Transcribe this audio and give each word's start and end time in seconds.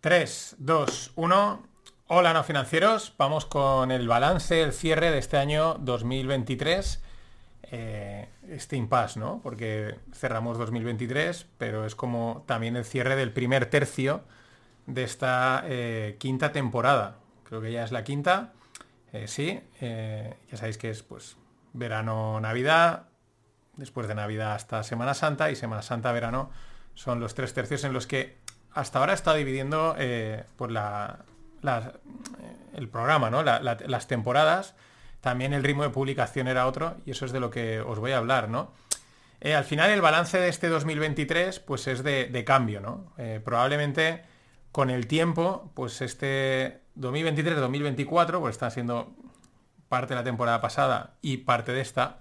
3, 0.00 0.56
2, 0.58 1.12
1. 1.16 1.62
Hola 2.06 2.32
no 2.32 2.44
financieros, 2.44 3.14
vamos 3.18 3.46
con 3.46 3.90
el 3.90 4.06
balance, 4.06 4.62
el 4.62 4.72
cierre 4.72 5.10
de 5.10 5.18
este 5.18 5.38
año 5.38 5.74
2023. 5.80 7.02
Eh, 7.64 8.28
este 8.48 8.76
impasse, 8.76 9.18
¿no? 9.18 9.40
Porque 9.42 9.96
cerramos 10.12 10.56
2023, 10.56 11.48
pero 11.58 11.84
es 11.84 11.96
como 11.96 12.44
también 12.46 12.76
el 12.76 12.84
cierre 12.84 13.16
del 13.16 13.32
primer 13.32 13.66
tercio 13.66 14.22
de 14.86 15.02
esta 15.02 15.64
eh, 15.66 16.14
quinta 16.20 16.52
temporada. 16.52 17.16
Creo 17.42 17.60
que 17.60 17.72
ya 17.72 17.82
es 17.82 17.90
la 17.90 18.04
quinta. 18.04 18.52
Eh, 19.12 19.26
sí, 19.26 19.60
ya 19.80 20.56
sabéis 20.56 20.78
que 20.78 20.90
es 20.90 21.02
pues 21.02 21.36
verano, 21.72 22.40
Navidad, 22.40 23.08
después 23.74 24.06
de 24.06 24.14
Navidad 24.14 24.52
hasta 24.52 24.84
Semana 24.84 25.14
Santa 25.14 25.50
y 25.50 25.56
Semana 25.56 25.82
Santa, 25.82 26.12
verano, 26.12 26.50
son 26.94 27.18
los 27.18 27.34
tres 27.34 27.52
tercios 27.52 27.82
en 27.82 27.92
los 27.92 28.06
que 28.06 28.37
hasta 28.78 28.98
ahora 28.98 29.12
he 29.12 29.14
estado 29.14 29.36
dividiendo 29.36 29.96
pues 30.56 30.70
la, 30.70 31.24
el 32.74 32.88
programa, 32.88 33.30
¿no? 33.30 33.42
las 33.42 34.08
temporadas, 34.08 34.74
también 35.20 35.52
el 35.52 35.64
ritmo 35.64 35.82
de 35.82 35.90
publicación 35.90 36.48
era 36.48 36.66
otro 36.66 36.96
y 37.04 37.10
eso 37.10 37.24
es 37.24 37.32
de 37.32 37.40
lo 37.40 37.50
que 37.50 37.80
os 37.80 37.98
voy 37.98 38.12
a 38.12 38.18
hablar, 38.18 38.48
¿no? 38.48 38.72
Eh, 39.40 39.54
al 39.54 39.64
final 39.64 39.90
el 39.90 40.00
balance 40.00 40.38
de 40.38 40.48
este 40.48 40.68
2023 40.68 41.60
pues 41.60 41.86
es 41.86 42.02
de, 42.02 42.44
cambio, 42.44 42.80
¿no? 42.80 43.12
Eh, 43.18 43.40
probablemente 43.44 44.22
con 44.72 44.90
el 44.90 45.06
tiempo, 45.06 45.70
pues 45.74 46.02
este 46.02 46.80
2023-2024, 46.98 48.40
pues 48.40 48.54
está 48.54 48.70
siendo 48.70 49.14
parte 49.88 50.14
de 50.14 50.20
la 50.20 50.24
temporada 50.24 50.60
pasada 50.60 51.14
y 51.22 51.38
parte 51.38 51.72
de 51.72 51.80
esta, 51.80 52.20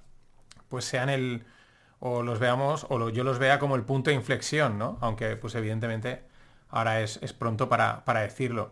pues 0.70 0.86
sean 0.86 1.10
el, 1.10 1.46
o 2.00 2.24
los 2.24 2.40
veamos, 2.40 2.86
o 2.90 3.10
yo 3.10 3.24
los 3.24 3.40
vea 3.40 3.60
como 3.60 3.76
el 3.76 3.84
punto 3.84 4.12
de 4.12 4.16
inflexión, 4.16 4.78
¿no? 4.78 4.98
Aunque 5.02 5.36
pues 5.36 5.56
evidentemente 5.56 6.24
ahora 6.70 7.02
es, 7.02 7.20
pronto 7.34 7.70
para, 7.70 8.06
para 8.06 8.22
decirlo. 8.22 8.72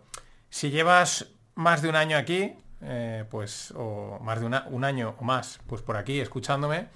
Si 0.49 0.69
llevas 0.69 1.27
más 1.55 1.81
de 1.81 1.89
un 1.89 1.95
año 1.95 2.17
aquí, 2.17 2.55
eh, 2.81 3.25
pues, 3.29 3.73
o 3.75 4.19
más 4.21 4.39
de 4.39 4.45
un 4.45 4.83
año 4.83 5.15
o 5.17 5.23
más, 5.23 5.59
pues 5.67 5.81
por 5.81 5.97
aquí 5.97 6.19
escuchándome, 6.19 6.87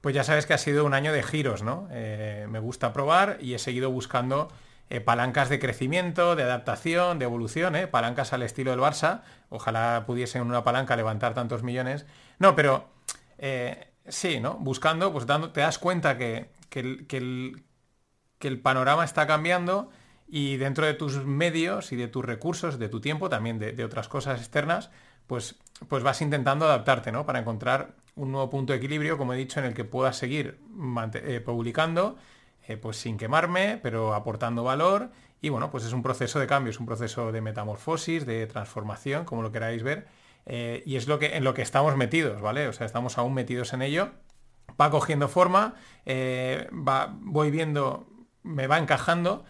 pues 0.00 0.14
ya 0.14 0.24
sabes 0.24 0.46
que 0.46 0.54
ha 0.54 0.58
sido 0.58 0.84
un 0.84 0.94
año 0.94 1.12
de 1.12 1.22
giros, 1.22 1.62
¿no? 1.62 1.88
Eh, 1.90 2.46
me 2.48 2.58
gusta 2.58 2.92
probar 2.92 3.38
y 3.40 3.54
he 3.54 3.58
seguido 3.58 3.90
buscando 3.90 4.48
eh, 4.88 5.00
palancas 5.00 5.48
de 5.48 5.58
crecimiento, 5.58 6.36
de 6.36 6.44
adaptación, 6.44 7.18
de 7.18 7.24
evolución, 7.26 7.74
palancas 7.90 8.32
al 8.32 8.42
estilo 8.42 8.70
del 8.70 8.80
Barça. 8.80 9.22
Ojalá 9.50 10.04
pudiesen 10.06 10.42
una 10.42 10.64
palanca 10.64 10.96
levantar 10.96 11.34
tantos 11.34 11.62
millones. 11.62 12.06
No, 12.38 12.54
pero 12.56 12.88
sí, 14.08 14.40
¿no? 14.40 14.54
Buscando, 14.54 15.12
pues 15.12 15.26
dando, 15.26 15.50
te 15.52 15.60
das 15.60 15.78
cuenta 15.78 16.16
que, 16.16 16.50
que, 16.70 17.04
que 17.06 18.48
el 18.48 18.60
panorama 18.60 19.04
está 19.04 19.26
cambiando 19.26 19.90
y 20.28 20.56
dentro 20.56 20.86
de 20.86 20.94
tus 20.94 21.24
medios 21.24 21.92
y 21.92 21.96
de 21.96 22.08
tus 22.08 22.24
recursos, 22.24 22.78
de 22.78 22.88
tu 22.88 23.00
tiempo, 23.00 23.28
también 23.28 23.58
de, 23.58 23.84
otras 23.84 24.08
cosas 24.08 24.40
externas, 24.40 24.90
pues, 25.26 25.56
pues 25.88 26.02
vas 26.02 26.20
intentando 26.20 26.64
adaptarte, 26.64 27.12
¿no? 27.12 27.24
Para 27.26 27.38
encontrar 27.38 27.94
un 28.16 28.32
nuevo 28.32 28.50
punto 28.50 28.72
de 28.72 28.78
equilibrio, 28.78 29.18
como 29.18 29.34
he 29.34 29.36
dicho, 29.36 29.60
en 29.60 29.66
el 29.66 29.74
que 29.74 29.84
puedas 29.84 30.16
seguir 30.16 30.58
eh, 31.14 31.40
publicando, 31.44 32.16
eh, 32.66 32.76
pues 32.76 32.96
sin 32.96 33.18
quemarme, 33.18 33.78
pero 33.82 34.14
aportando 34.14 34.64
valor. 34.64 35.10
Y 35.40 35.50
bueno, 35.50 35.70
pues 35.70 35.84
es 35.84 35.92
un 35.92 36.02
proceso 36.02 36.40
de 36.40 36.46
cambio, 36.46 36.70
es 36.70 36.80
un 36.80 36.86
proceso 36.86 37.30
de 37.30 37.40
metamorfosis, 37.40 38.26
de 38.26 38.46
transformación, 38.46 39.24
como 39.24 39.42
lo 39.42 39.52
queráis 39.52 39.82
ver. 39.82 40.08
Eh, 40.46 40.82
y 40.86 40.96
es 40.96 41.06
lo 41.06 41.18
que, 41.18 41.36
en 41.36 41.44
lo 41.44 41.54
que 41.54 41.62
estamos 41.62 41.96
metidos, 41.96 42.40
¿vale? 42.40 42.66
O 42.68 42.72
sea, 42.72 42.86
estamos 42.86 43.18
aún 43.18 43.34
metidos 43.34 43.72
en 43.72 43.82
ello. 43.82 44.10
Va 44.80 44.90
cogiendo 44.90 45.28
forma, 45.28 45.74
va, 46.06 47.16
voy 47.20 47.50
viendo, 47.50 48.08
me 48.42 48.66
va 48.66 48.78
encajando 48.78 49.44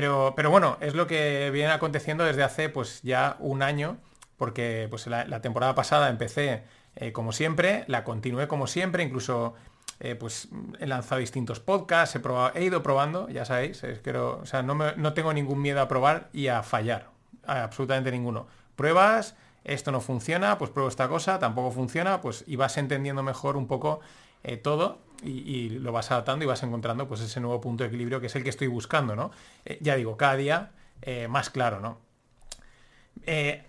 pero, 0.00 0.50
bueno, 0.50 0.78
es 0.80 0.94
lo 0.94 1.06
que 1.06 1.50
viene 1.50 1.70
aconteciendo 1.70 2.24
desde 2.24 2.42
hace 2.42 2.70
pues 2.70 3.02
ya 3.02 3.36
un 3.40 3.62
año, 3.62 3.98
porque 4.38 4.86
pues 4.88 5.06
la, 5.06 5.42
temporada 5.42 5.74
pasada 5.74 6.08
empecé 6.08 6.62
eh, 6.96 7.12
como 7.12 7.32
siempre, 7.32 7.84
la 7.88 8.02
continué 8.02 8.48
como 8.48 8.66
siempre, 8.66 9.02
incluso 9.02 9.52
eh, 10.00 10.14
pues 10.14 10.48
he 10.78 10.86
lanzado 10.86 11.18
distintos 11.18 11.60
podcasts, 11.60 12.18
he, 12.54 12.64
ido 12.64 12.82
probando, 12.82 13.28
ya 13.28 13.44
sabéis, 13.44 13.84
o 13.84 14.46
sea, 14.46 14.62
no, 14.62 15.12
tengo 15.12 15.34
ningún 15.34 15.60
miedo 15.60 15.82
a 15.82 15.88
probar 15.88 16.30
y 16.32 16.46
a 16.46 16.62
fallar, 16.62 17.10
absolutamente 17.46 18.10
ninguno. 18.12 18.46
Pruebas, 18.76 19.36
esto 19.62 19.92
no 19.92 20.00
funciona, 20.00 20.56
pues 20.56 20.70
pruebo 20.70 20.88
esta 20.88 21.06
cosa, 21.06 21.38
tampoco 21.38 21.70
funciona, 21.70 22.22
pues 22.22 22.44
y 22.46 22.56
vas 22.56 22.78
entendiendo 22.78 23.22
mejor 23.22 23.58
un 23.58 23.66
poco 23.66 24.00
eh, 24.42 24.56
todo 24.56 25.00
y, 25.22 25.70
lo 25.70 25.92
vas 25.92 26.10
adaptando 26.10 26.44
y 26.44 26.48
vas 26.48 26.62
encontrando 26.62 27.08
pues 27.08 27.20
ese 27.20 27.40
nuevo 27.40 27.60
punto 27.60 27.84
de 27.84 27.88
equilibrio 27.88 28.20
que 28.20 28.26
es 28.26 28.36
el 28.36 28.42
que 28.42 28.50
estoy 28.50 28.66
buscando, 28.66 29.16
¿no? 29.16 29.30
Eh, 29.64 29.78
ya 29.80 29.96
digo, 29.96 30.16
cada 30.16 30.36
día 30.36 30.70
eh, 31.02 31.28
más 31.28 31.50
claro, 31.50 31.80
¿no? 31.80 31.98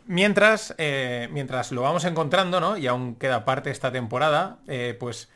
mientras, 0.08 0.74
mientras 0.80 1.72
lo 1.74 1.82
vamos 1.82 2.06
encontrando, 2.06 2.60
¿no? 2.60 2.78
Y 2.78 2.88
aún 2.88 3.16
queda 3.16 3.46
parte 3.46 3.70
esta 3.70 3.92
temporada, 3.92 4.60
pues, 5.00 5.30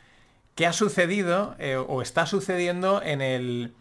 ¿qué 0.54 0.66
ha 0.66 0.72
sucedido 0.72 1.54
o 1.86 2.02
está 2.02 2.26
sucediendo 2.26 3.00
en 3.02 3.20
el, 3.20 3.74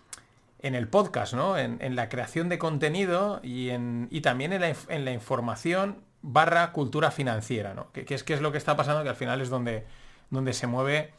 en 0.59 0.75
el 0.75 0.87
podcast, 0.87 1.33
¿no? 1.33 1.57
En, 1.57 1.95
la 1.95 2.09
creación 2.09 2.49
de 2.49 2.57
contenido 2.57 3.39
y, 3.43 3.69
en, 3.69 4.07
y 4.11 4.21
también 4.21 4.53
en 4.53 4.61
la, 4.61 4.75
en 4.89 5.05
la, 5.05 5.11
información 5.11 6.01
barra 6.21 6.71
cultura 6.71 7.11
financiera, 7.11 7.73
¿no? 7.73 7.91
Que, 7.91 8.05
es, 8.09 8.23
que 8.23 8.33
es 8.33 8.41
lo 8.41 8.51
que 8.51 8.57
está 8.57 8.75
pasando, 8.75 9.03
que 9.03 9.09
al 9.09 9.15
final 9.15 9.41
es 9.41 9.49
donde, 9.49 9.85
donde 10.29 10.53
se 10.53 10.67
mueve 10.67 11.13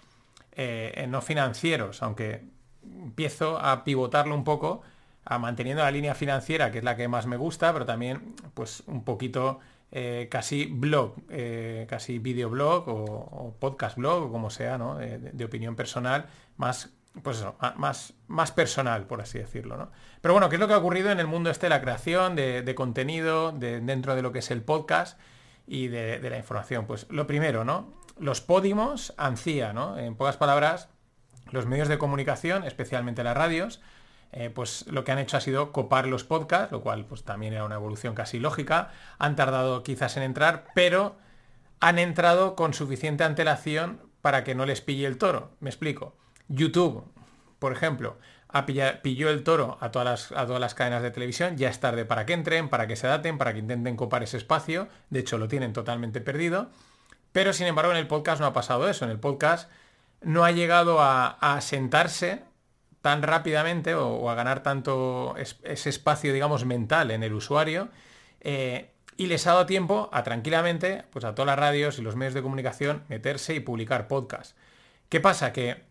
eh, 0.60 1.06
no 1.08 1.22
financieros, 1.22 2.02
aunque 2.02 2.42
empiezo 2.82 3.58
a 3.60 3.84
pivotarlo 3.84 4.34
un 4.34 4.42
poco, 4.42 4.82
a 5.24 5.38
manteniendo 5.38 5.84
la 5.84 5.90
línea 5.92 6.16
financiera, 6.16 6.72
que 6.72 6.78
es 6.78 6.84
la 6.84 6.96
que 6.96 7.06
más 7.06 7.26
me 7.26 7.36
gusta, 7.36 7.72
pero 7.72 7.86
también 7.86 8.34
pues 8.54 8.82
un 8.88 9.04
poquito 9.04 9.60
eh, 9.92 10.26
casi 10.28 10.66
blog, 10.66 11.14
eh, 11.30 11.86
casi 11.88 12.18
videoblog 12.18 12.88
o, 12.88 13.04
o, 13.04 13.56
podcast 13.60 13.96
blog 13.96 14.24
o 14.24 14.32
como 14.32 14.50
sea, 14.50 14.78
¿no? 14.78 14.96
de, 14.96 15.44
opinión 15.44 15.76
personal, 15.76 16.26
más 16.56 16.90
pues 17.22 17.38
eso, 17.38 17.56
más, 17.76 18.14
más 18.26 18.50
personal, 18.50 19.06
por 19.06 19.20
así 19.20 19.38
decirlo. 19.38 19.76
¿no? 19.76 19.92
Pero 20.20 20.34
bueno, 20.34 20.48
¿qué 20.48 20.56
es 20.56 20.60
lo 20.60 20.66
que 20.66 20.74
ha 20.74 20.78
ocurrido 20.78 21.10
en 21.12 21.20
el 21.20 21.28
mundo 21.28 21.50
este 21.50 21.66
de 21.66 21.70
la 21.70 21.80
creación, 21.80 22.34
de, 22.34 22.74
contenido, 22.74 23.52
de, 23.52 23.80
dentro 23.80 24.16
de 24.16 24.22
lo 24.22 24.32
que 24.32 24.40
es 24.40 24.50
el 24.50 24.62
podcast 24.62 25.20
y 25.68 25.86
de, 25.86 26.18
de, 26.18 26.30
la 26.30 26.38
información? 26.38 26.86
Pues 26.86 27.06
lo 27.10 27.26
primero, 27.26 27.64
¿no? 27.64 27.97
Los 28.20 28.40
pódimos 28.40 29.14
ansía, 29.16 29.72
¿no? 29.72 29.98
En 29.98 30.14
pocas 30.14 30.36
palabras, 30.36 30.88
los 31.50 31.66
medios 31.66 31.88
de 31.88 31.98
comunicación, 31.98 32.64
especialmente 32.64 33.24
las 33.24 33.36
radios, 33.36 33.80
eh, 34.32 34.50
pues 34.50 34.86
lo 34.88 35.04
que 35.04 35.12
han 35.12 35.18
hecho 35.18 35.36
ha 35.36 35.40
sido 35.40 35.72
copar 35.72 36.06
los 36.06 36.24
podcasts, 36.24 36.70
lo 36.70 36.82
cual 36.82 37.06
pues 37.06 37.24
también 37.24 37.54
era 37.54 37.64
una 37.64 37.76
evolución 37.76 38.14
casi 38.14 38.38
lógica. 38.38 38.90
Han 39.18 39.36
tardado 39.36 39.82
quizás 39.82 40.16
en 40.16 40.22
entrar, 40.22 40.66
pero 40.74 41.16
han 41.80 41.98
entrado 41.98 42.54
con 42.54 42.74
suficiente 42.74 43.24
antelación 43.24 44.00
para 44.20 44.44
que 44.44 44.54
no 44.54 44.66
les 44.66 44.80
pille 44.80 45.06
el 45.06 45.18
toro. 45.18 45.52
Me 45.60 45.70
explico. 45.70 46.16
YouTube, 46.48 47.04
por 47.58 47.72
ejemplo, 47.72 48.18
pilló 49.02 49.30
el 49.30 49.44
toro 49.44 49.78
a 49.80 49.90
todas, 49.90 50.30
las, 50.30 50.38
a 50.38 50.46
todas 50.46 50.60
las 50.60 50.74
cadenas 50.74 51.02
de 51.02 51.10
televisión, 51.10 51.56
ya 51.56 51.68
es 51.68 51.80
tarde 51.80 52.04
para 52.04 52.26
que 52.26 52.32
entren, 52.32 52.68
para 52.68 52.86
que 52.86 52.96
se 52.96 53.06
adapten, 53.06 53.38
para 53.38 53.52
que 53.52 53.60
intenten 53.60 53.96
copar 53.96 54.22
ese 54.22 54.36
espacio. 54.36 54.88
De 55.10 55.20
hecho, 55.20 55.38
lo 55.38 55.48
tienen 55.48 55.72
totalmente 55.72 56.20
perdido. 56.20 56.70
Pero 57.38 57.52
sin 57.52 57.68
embargo 57.68 57.92
en 57.92 57.98
el 57.98 58.08
podcast 58.08 58.40
no 58.40 58.48
ha 58.48 58.52
pasado 58.52 58.88
eso. 58.90 59.04
En 59.04 59.12
el 59.12 59.20
podcast 59.20 59.70
no 60.20 60.44
ha 60.44 60.50
llegado 60.50 60.98
a, 61.00 61.56
sentarse 61.60 62.42
tan 63.00 63.22
rápidamente 63.22 63.94
o, 63.94 64.28
a 64.28 64.34
ganar 64.34 64.64
tanto 64.64 65.36
ese 65.36 65.88
espacio, 65.88 66.32
digamos, 66.32 66.64
mental 66.64 67.12
en 67.12 67.22
el 67.22 67.32
usuario. 67.34 67.90
Eh, 68.40 68.90
y 69.16 69.26
les 69.26 69.46
ha 69.46 69.52
dado 69.52 69.66
tiempo 69.66 70.10
a 70.12 70.24
tranquilamente, 70.24 71.04
pues 71.12 71.24
a 71.24 71.36
todas 71.36 71.46
las 71.46 71.60
radios 71.60 72.00
y 72.00 72.02
los 72.02 72.16
medios 72.16 72.34
de 72.34 72.42
comunicación, 72.42 73.04
meterse 73.08 73.54
y 73.54 73.60
publicar 73.60 74.08
podcast. 74.08 74.56
¿Qué 75.08 75.20
pasa? 75.20 75.52
Que 75.52 75.84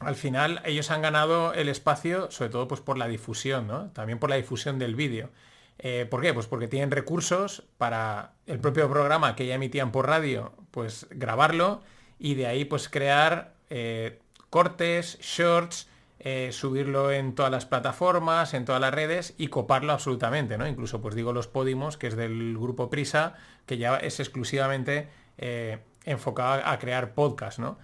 al 0.00 0.16
final 0.16 0.60
ellos 0.64 0.90
han 0.90 1.02
ganado 1.02 1.54
el 1.54 1.68
espacio, 1.68 2.32
sobre 2.32 2.50
todo 2.50 2.66
pues 2.66 2.80
por 2.80 2.98
la 2.98 3.06
difusión, 3.06 3.68
¿no? 3.68 3.90
También 3.90 4.18
por 4.18 4.28
la 4.28 4.34
difusión 4.34 4.80
del 4.80 4.96
vídeo. 4.96 5.30
Eh, 5.78 6.04
¿Por 6.10 6.20
qué? 6.20 6.34
Pues 6.34 6.48
porque 6.48 6.66
tienen 6.66 6.90
recursos 6.90 7.62
para 7.78 8.32
el 8.46 8.58
propio 8.58 8.90
programa 8.90 9.36
que 9.36 9.46
ya 9.46 9.54
emitían 9.54 9.92
por 9.92 10.08
radio, 10.08 10.52
pues 10.70 11.06
grabarlo 11.10 11.82
y 12.18 12.34
de 12.34 12.46
ahí 12.46 12.64
pues 12.64 12.88
crear 12.88 13.54
eh, 13.70 14.18
cortes, 14.50 15.18
shorts, 15.20 15.88
eh, 16.18 16.50
subirlo 16.52 17.12
en 17.12 17.34
todas 17.34 17.50
las 17.50 17.66
plataformas, 17.66 18.54
en 18.54 18.64
todas 18.64 18.80
las 18.80 18.92
redes 18.92 19.34
y 19.38 19.48
coparlo 19.48 19.92
absolutamente, 19.92 20.58
¿no? 20.58 20.66
Incluso 20.66 21.00
pues 21.00 21.14
digo 21.14 21.32
los 21.32 21.48
Podimos, 21.48 21.96
que 21.96 22.08
es 22.08 22.16
del 22.16 22.58
grupo 22.58 22.90
Prisa, 22.90 23.34
que 23.66 23.78
ya 23.78 23.96
es 23.96 24.20
exclusivamente 24.20 25.08
enfocado 26.04 26.60
a 26.66 26.78
crear 26.78 27.14
podcast, 27.14 27.58
¿no? 27.58 27.78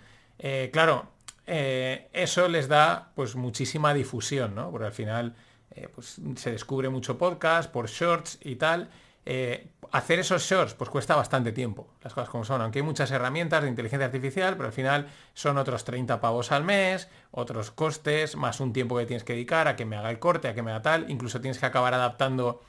claro, 0.71 1.09
eso 1.47 2.49
les 2.49 2.69
da 2.69 3.13
pues 3.15 3.35
muchísima 3.35 3.95
difusión, 3.95 4.55
¿no? 4.55 4.71
Porque 4.71 4.87
al 4.89 4.93
final 4.93 5.35
eh, 5.77 5.89
pues 5.95 6.19
se 6.37 6.51
descubre 6.51 6.89
mucho 6.89 7.19
podcast 7.19 7.71
por 7.71 7.89
shorts 7.89 8.39
y 8.43 8.57
tal. 8.57 8.89
Eh, 9.29 9.69
hacer 9.91 10.21
esos 10.21 10.43
shorts 10.43 10.75
pues 10.75 10.89
cuesta 10.89 11.17
bastante 11.17 11.53
tiempo, 11.53 11.89
las 12.03 12.15
cosas 12.15 12.31
como 12.31 12.45
son, 12.45 12.61
aunque 12.63 12.79
hay 12.79 12.85
muchas 12.85 13.11
herramientas 13.11 13.63
de 13.63 13.69
inteligencia 13.69 14.07
artificial, 14.07 14.57
pero 14.57 14.69
al 14.69 14.73
final 14.73 15.09
son 15.35 15.59
otros 15.59 15.85
30 15.85 16.21
pavos 16.21 16.53
al 16.53 16.65
mes, 16.65 17.09
otros 17.33 17.71
costes, 17.71 18.37
más 18.37 18.61
un 18.61 18.73
tiempo 18.73 18.97
que 18.97 19.07
tienes 19.07 19.25
que 19.25 19.33
dedicar 19.33 19.69
a 19.69 19.77
que 19.77 19.85
me 19.85 19.97
haga 19.97 20.11
el 20.11 20.19
corte, 20.19 20.49
a 20.49 20.55
que 20.55 20.63
me 20.63 20.71
haga 20.71 20.83
tal, 20.83 21.11
incluso 21.11 21.41
tienes 21.41 21.59
que 21.59 21.67
acabar 21.67 21.93
adaptando 21.93 22.63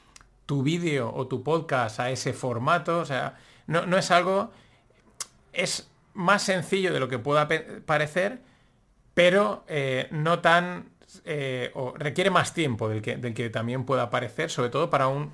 tu 0.48 0.64
vídeo 0.64 1.14
o 1.14 1.28
tu 1.28 1.44
podcast 1.44 2.00
a 2.00 2.10
ese 2.10 2.34
formato. 2.34 3.00
O 3.00 3.06
sea, 3.06 3.36
no, 3.68 3.86
no 3.86 3.98
es 3.98 4.10
algo... 4.10 4.52
Es 5.54 5.90
más 6.14 6.42
sencillo 6.42 6.94
de 6.94 7.00
lo 7.00 7.08
que 7.08 7.20
pueda 7.20 7.48
parecer, 7.86 8.42
pero 9.14 9.64
eh, 9.68 10.08
no 10.10 10.40
tan... 10.40 10.90
Eh, 11.24 11.72
o 11.76 11.94
requiere 11.96 12.30
más 12.30 12.54
tiempo 12.54 12.90
del 12.90 13.02
que, 13.02 13.18
del 13.18 13.34
que 13.34 13.50
también 13.50 13.86
pueda 13.86 14.10
parecer, 14.10 14.50
sobre 14.50 14.70
todo 14.70 14.90
para 14.90 15.08
un 15.08 15.32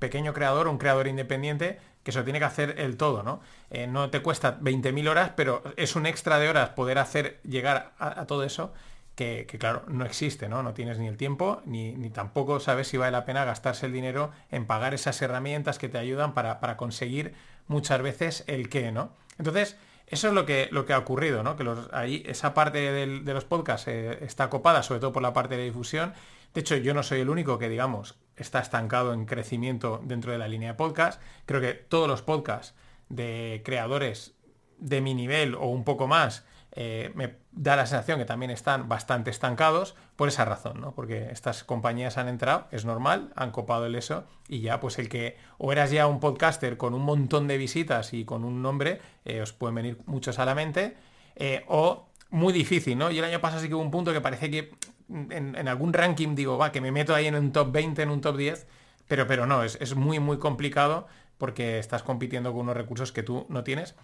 pequeño 0.00 0.34
creador, 0.34 0.66
un 0.66 0.78
creador 0.78 1.06
independiente 1.06 1.78
que 2.02 2.10
eso 2.10 2.24
tiene 2.24 2.38
que 2.38 2.46
hacer 2.46 2.76
el 2.78 2.96
todo, 2.96 3.22
¿no? 3.22 3.40
Eh, 3.70 3.86
no 3.86 4.10
te 4.10 4.22
cuesta 4.22 4.58
20.000 4.58 5.08
horas, 5.08 5.32
pero 5.36 5.62
es 5.76 5.96
un 5.96 6.06
extra 6.06 6.38
de 6.38 6.48
horas 6.48 6.70
poder 6.70 6.98
hacer 6.98 7.40
llegar 7.44 7.92
a, 7.98 8.26
todo 8.26 8.42
eso 8.42 8.72
que, 9.14 9.46
claro, 9.58 9.82
no 9.86 10.06
existe, 10.06 10.48
¿no? 10.48 10.62
No 10.62 10.72
tienes 10.72 10.98
ni 10.98 11.06
el 11.06 11.18
tiempo, 11.18 11.60
ni, 11.66 12.08
tampoco 12.08 12.58
sabes 12.58 12.88
si 12.88 12.96
vale 12.96 13.12
la 13.12 13.26
pena 13.26 13.44
gastarse 13.44 13.84
el 13.84 13.92
dinero 13.92 14.30
en 14.50 14.66
pagar 14.66 14.94
esas 14.94 15.20
herramientas 15.20 15.78
que 15.78 15.90
te 15.90 15.98
ayudan 15.98 16.32
para, 16.32 16.76
conseguir 16.78 17.34
muchas 17.68 18.00
veces 18.00 18.44
el 18.46 18.70
qué, 18.70 18.92
¿no? 18.92 19.12
Entonces, 19.36 19.76
eso 20.06 20.28
es 20.28 20.34
lo 20.34 20.46
que, 20.46 20.68
lo 20.72 20.86
que 20.86 20.94
ha 20.94 20.98
ocurrido, 20.98 21.42
¿no? 21.42 21.56
Que 21.56 21.70
ahí 21.92 22.22
esa 22.26 22.54
parte 22.54 22.80
de 22.80 23.34
los 23.34 23.44
podcasts 23.44 23.88
eh, 23.88 24.18
está 24.22 24.48
copada, 24.48 24.82
sobre 24.82 25.00
todo 25.00 25.12
por 25.12 25.22
la 25.22 25.34
parte 25.34 25.58
de 25.58 25.64
difusión. 25.64 26.14
De 26.54 26.60
hecho, 26.60 26.76
yo 26.76 26.94
no 26.94 27.02
soy 27.02 27.20
el 27.20 27.30
único 27.30 27.58
que, 27.58 27.68
digamos, 27.68 28.16
está 28.36 28.60
estancado 28.60 29.12
en 29.12 29.26
crecimiento 29.26 30.00
dentro 30.04 30.32
de 30.32 30.38
la 30.38 30.48
línea 30.48 30.72
de 30.72 30.74
podcast. 30.74 31.20
Creo 31.46 31.60
que 31.60 31.74
todos 31.74 32.08
los 32.08 32.22
podcasts 32.22 32.74
de 33.08 33.62
creadores 33.64 34.34
de 34.78 35.00
mi 35.00 35.14
nivel 35.14 35.54
o 35.54 35.66
un 35.66 35.84
poco 35.84 36.06
más 36.06 36.44
eh, 36.72 37.10
me 37.14 37.34
da 37.50 37.74
la 37.74 37.86
sensación 37.86 38.18
que 38.18 38.24
también 38.24 38.50
están 38.50 38.88
bastante 38.88 39.30
estancados 39.30 39.96
por 40.14 40.28
esa 40.28 40.44
razón, 40.44 40.80
¿no? 40.80 40.94
Porque 40.94 41.28
estas 41.32 41.64
compañías 41.64 42.16
han 42.16 42.28
entrado, 42.28 42.68
es 42.70 42.84
normal, 42.84 43.32
han 43.34 43.50
copado 43.50 43.86
el 43.86 43.96
eso 43.96 44.24
y 44.48 44.60
ya 44.60 44.78
pues 44.78 44.98
el 44.98 45.08
que 45.08 45.36
o 45.58 45.72
eras 45.72 45.90
ya 45.90 46.06
un 46.06 46.20
podcaster 46.20 46.76
con 46.76 46.94
un 46.94 47.02
montón 47.02 47.48
de 47.48 47.58
visitas 47.58 48.14
y 48.14 48.24
con 48.24 48.44
un 48.44 48.62
nombre, 48.62 49.00
eh, 49.24 49.42
os 49.42 49.52
pueden 49.52 49.74
venir 49.74 49.98
muchos 50.06 50.38
a 50.38 50.44
la 50.44 50.54
mente, 50.54 50.96
eh, 51.34 51.64
o 51.66 52.06
muy 52.30 52.52
difícil, 52.52 52.96
¿no? 52.96 53.10
Y 53.10 53.18
el 53.18 53.24
año 53.24 53.40
pasado 53.40 53.60
sí 53.60 53.68
que 53.68 53.74
hubo 53.74 53.82
un 53.82 53.90
punto 53.90 54.12
que 54.12 54.20
parece 54.20 54.48
que 54.50 54.70
en, 55.10 55.68
algún 55.68 55.92
ranking 55.92 56.34
digo, 56.34 56.58
va, 56.58 56.72
que 56.72 56.80
me 56.80 56.92
meto 56.92 57.14
ahí 57.14 57.26
en 57.26 57.34
un 57.34 57.52
top 57.52 57.72
20, 57.72 58.02
en 58.02 58.10
un 58.10 58.20
top 58.20 58.36
10, 58.36 58.66
pero, 59.08 59.26
pero 59.26 59.46
no, 59.46 59.62
es, 59.62 59.76
es 59.80 59.94
muy, 59.94 60.18
muy 60.18 60.38
complicado 60.38 61.06
porque 61.38 61.78
estás 61.78 62.02
compitiendo 62.02 62.52
con 62.52 62.62
unos 62.62 62.76
recursos 62.76 63.12
que 63.12 63.22
tú 63.22 63.46
no 63.48 63.64
tienes. 63.64 63.96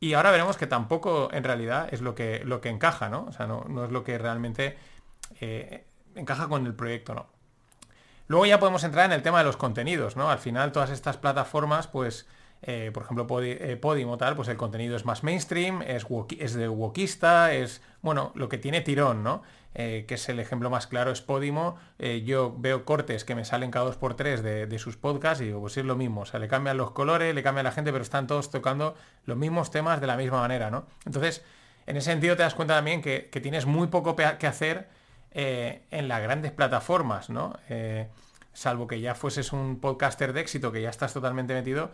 Y 0.00 0.14
ahora 0.14 0.30
veremos 0.30 0.56
que 0.56 0.66
tampoco 0.66 1.28
en 1.32 1.44
realidad 1.44 1.88
es 1.90 2.00
lo 2.00 2.14
que, 2.14 2.42
lo 2.44 2.60
que 2.60 2.68
encaja, 2.68 3.08
¿no? 3.08 3.24
O 3.24 3.32
sea, 3.32 3.46
no, 3.46 3.84
es 3.84 3.90
lo 3.90 4.04
que 4.04 4.18
realmente 4.18 4.76
eh, 5.40 5.84
encaja 6.14 6.48
con 6.48 6.66
el 6.66 6.74
proyecto, 6.74 7.14
¿no? 7.14 7.26
Luego 8.26 8.46
ya 8.46 8.58
podemos 8.58 8.84
entrar 8.84 9.06
en 9.06 9.12
el 9.12 9.22
tema 9.22 9.38
de 9.38 9.44
los 9.44 9.56
contenidos, 9.56 10.16
¿no? 10.16 10.30
Al 10.30 10.38
final 10.38 10.72
todas 10.72 10.90
estas 10.90 11.16
plataformas, 11.16 11.86
pues, 11.88 12.26
eh, 12.62 12.90
por 12.94 13.02
ejemplo, 13.02 13.26
eh, 13.42 13.76
Podimo 13.80 14.16
tal, 14.16 14.36
pues 14.36 14.48
el 14.48 14.56
contenido 14.56 14.96
es 14.96 15.04
más 15.04 15.22
mainstream, 15.22 15.82
es, 15.82 16.06
es 16.38 16.54
de 16.54 16.68
wokista, 16.68 17.52
es, 17.52 17.82
bueno, 18.00 18.32
lo 18.34 18.48
que 18.48 18.58
tiene 18.58 18.80
tirón, 18.80 19.22
¿no? 19.22 19.42
Eh, 19.76 20.04
que 20.06 20.14
es 20.14 20.28
el 20.28 20.38
ejemplo 20.38 20.70
más 20.70 20.86
claro, 20.86 21.10
es 21.10 21.20
Podimo. 21.20 21.76
Eh, 21.98 22.22
yo 22.24 22.54
veo 22.56 22.84
cortes 22.84 23.24
que 23.24 23.34
me 23.34 23.44
salen 23.44 23.72
cada 23.72 23.86
dos 23.86 23.96
por 23.96 24.14
tres 24.14 24.42
de, 24.42 24.78
sus 24.78 24.96
podcasts 24.96 25.42
y 25.42 25.46
digo, 25.46 25.60
pues 25.60 25.76
es 25.76 25.84
lo 25.84 25.96
mismo. 25.96 26.22
O 26.22 26.26
sea, 26.26 26.38
le 26.38 26.46
cambian 26.46 26.76
los 26.76 26.92
colores, 26.92 27.34
le 27.34 27.42
cambia 27.42 27.62
la 27.64 27.72
gente, 27.72 27.90
pero 27.90 28.02
están 28.02 28.26
todos 28.28 28.50
tocando 28.50 28.94
los 29.26 29.36
mismos 29.36 29.70
temas 29.72 30.00
de 30.00 30.06
la 30.06 30.16
misma 30.16 30.40
manera, 30.40 30.70
¿no? 30.70 30.86
Entonces, 31.04 31.44
en 31.86 31.96
ese 31.96 32.12
sentido 32.12 32.36
te 32.36 32.44
das 32.44 32.54
cuenta 32.54 32.76
también 32.76 33.02
que, 33.02 33.28
tienes 33.42 33.66
muy 33.66 33.88
poco 33.88 34.14
que 34.14 34.46
hacer 34.46 34.88
eh, 35.32 35.82
en 35.90 36.06
las 36.06 36.22
grandes 36.22 36.52
plataformas, 36.52 37.28
¿no? 37.28 37.58
salvo 38.52 38.86
que 38.86 39.00
ya 39.00 39.16
fueses 39.16 39.52
un 39.52 39.80
podcaster 39.80 40.32
de 40.32 40.40
éxito, 40.40 40.70
que 40.70 40.80
ya 40.80 40.88
estás 40.88 41.12
totalmente 41.12 41.54
metido, 41.54 41.90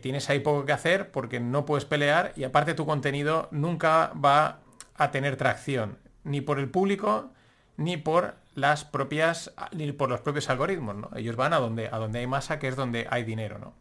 tienes 0.00 0.30
ahí 0.30 0.40
poco 0.40 0.64
que 0.64 0.72
hacer 0.72 1.10
porque 1.10 1.38
no 1.38 1.66
puedes 1.66 1.84
pelear 1.84 2.32
y 2.34 2.44
aparte 2.44 2.72
tu 2.72 2.86
contenido 2.86 3.48
nunca 3.50 4.12
va 4.14 4.60
a 4.94 5.10
tener 5.10 5.36
tracción 5.36 5.98
ni 6.24 6.40
por 6.40 6.58
el 6.58 6.68
público, 6.68 7.32
ni 7.76 7.96
por 7.96 8.34
las 8.54 8.84
propias, 8.84 9.52
ni 9.72 9.92
por 9.92 10.08
los 10.08 10.20
propios 10.20 10.50
algoritmos, 10.50 10.96
¿no? 10.96 11.10
Ellos 11.14 11.36
van 11.36 11.52
a 11.52 11.58
donde, 11.58 11.88
a 11.88 11.98
donde 11.98 12.18
hay 12.18 12.26
masa, 12.26 12.58
que 12.58 12.68
es 12.68 12.76
donde 12.76 13.06
hay 13.10 13.24
dinero, 13.24 13.58
¿no? 13.58 13.72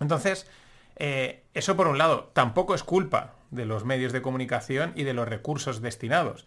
Entonces, 0.00 0.46
eh, 0.96 1.44
eso 1.54 1.76
por 1.76 1.86
un 1.86 1.98
lado, 1.98 2.30
tampoco 2.32 2.74
es 2.74 2.82
culpa 2.82 3.34
de 3.50 3.64
los 3.64 3.84
medios 3.84 4.12
de 4.12 4.22
comunicación 4.22 4.92
y 4.96 5.04
de 5.04 5.14
los 5.14 5.28
recursos 5.28 5.80
destinados. 5.80 6.46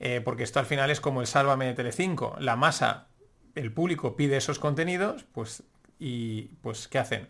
Eh, 0.00 0.22
porque 0.24 0.42
esto 0.42 0.58
al 0.58 0.66
final 0.66 0.90
es 0.90 1.00
como 1.00 1.20
el 1.20 1.26
Sálvame 1.26 1.66
de 1.66 1.74
Telecinco. 1.74 2.34
La 2.40 2.56
masa, 2.56 3.06
el 3.54 3.70
público 3.72 4.16
pide 4.16 4.38
esos 4.38 4.58
contenidos, 4.58 5.26
pues, 5.32 5.62
y 5.98 6.44
pues, 6.62 6.88
¿qué 6.88 6.98
hacen? 6.98 7.28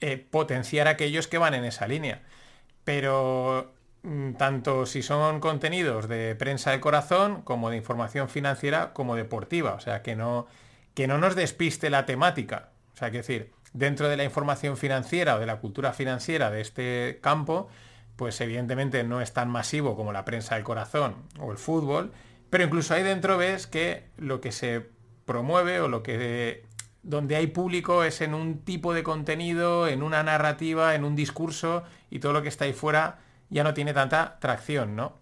Eh, 0.00 0.16
potenciar 0.18 0.88
a 0.88 0.90
aquellos 0.90 1.28
que 1.28 1.38
van 1.38 1.54
en 1.54 1.64
esa 1.64 1.86
línea. 1.86 2.22
Pero 2.82 3.72
tanto 4.36 4.86
si 4.86 5.02
son 5.02 5.40
contenidos 5.40 6.08
de 6.08 6.34
prensa 6.36 6.70
de 6.70 6.80
corazón 6.80 7.42
como 7.42 7.70
de 7.70 7.76
información 7.76 8.28
financiera 8.28 8.92
como 8.92 9.16
deportiva. 9.16 9.74
O 9.74 9.80
sea, 9.80 10.02
que 10.02 10.14
no, 10.14 10.46
que 10.94 11.06
no 11.06 11.18
nos 11.18 11.34
despiste 11.34 11.90
la 11.90 12.06
temática. 12.06 12.70
O 12.94 12.96
sea, 12.96 13.10
que 13.10 13.18
decir, 13.18 13.52
dentro 13.72 14.08
de 14.08 14.16
la 14.16 14.24
información 14.24 14.76
financiera 14.76 15.36
o 15.36 15.40
de 15.40 15.46
la 15.46 15.58
cultura 15.58 15.92
financiera 15.92 16.50
de 16.50 16.60
este 16.60 17.18
campo, 17.20 17.68
pues 18.16 18.40
evidentemente 18.40 19.02
no 19.04 19.20
es 19.20 19.32
tan 19.32 19.50
masivo 19.50 19.96
como 19.96 20.12
la 20.12 20.24
prensa 20.24 20.54
del 20.54 20.64
corazón 20.64 21.16
o 21.40 21.50
el 21.50 21.58
fútbol, 21.58 22.12
pero 22.48 22.64
incluso 22.64 22.94
ahí 22.94 23.02
dentro 23.02 23.36
ves 23.36 23.66
que 23.66 24.04
lo 24.16 24.40
que 24.40 24.52
se 24.52 24.88
promueve 25.24 25.80
o 25.80 25.88
lo 25.88 26.02
que 26.02 26.64
donde 27.02 27.36
hay 27.36 27.48
público 27.48 28.04
es 28.04 28.20
en 28.20 28.34
un 28.34 28.60
tipo 28.60 28.94
de 28.94 29.02
contenido, 29.02 29.86
en 29.88 30.02
una 30.02 30.22
narrativa, 30.22 30.94
en 30.94 31.04
un 31.04 31.14
discurso 31.14 31.84
y 32.10 32.20
todo 32.20 32.32
lo 32.32 32.42
que 32.42 32.48
está 32.48 32.64
ahí 32.64 32.72
fuera 32.72 33.18
ya 33.50 33.64
no 33.64 33.74
tiene 33.74 33.92
tanta 33.92 34.38
tracción, 34.40 34.96
¿no? 34.96 35.18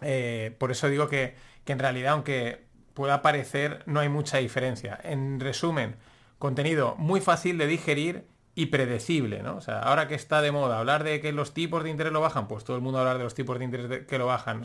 Eh, 0.00 0.54
por 0.58 0.70
eso 0.70 0.88
digo 0.88 1.08
que, 1.08 1.34
en 1.66 1.78
realidad, 1.78 2.12
aunque 2.12 2.64
pueda 2.94 3.20
parecer, 3.20 3.82
no 3.86 4.00
hay 4.00 4.08
mucha 4.08 4.38
diferencia. 4.38 4.98
En 5.02 5.38
resumen, 5.38 5.96
contenido 6.38 6.94
muy 6.96 7.20
fácil 7.20 7.58
de 7.58 7.66
digerir 7.66 8.24
y 8.54 8.66
predecible, 8.66 9.42
¿no? 9.42 9.56
O 9.56 9.60
sea, 9.60 9.80
ahora 9.80 10.08
que 10.08 10.14
está 10.14 10.40
de 10.40 10.50
moda 10.50 10.78
hablar 10.78 11.04
de 11.04 11.20
que 11.20 11.32
los 11.32 11.52
tipos 11.52 11.84
de 11.84 11.90
interés 11.90 12.12
lo 12.12 12.20
bajan, 12.20 12.48
pues 12.48 12.64
todo 12.64 12.76
el 12.76 12.82
mundo 12.82 12.98
hablar 12.98 13.18
de 13.18 13.24
los 13.24 13.34
tipos 13.34 13.58
de 13.58 13.64
interés 13.64 14.06
que 14.06 14.18
lo 14.18 14.26
bajan. 14.26 14.64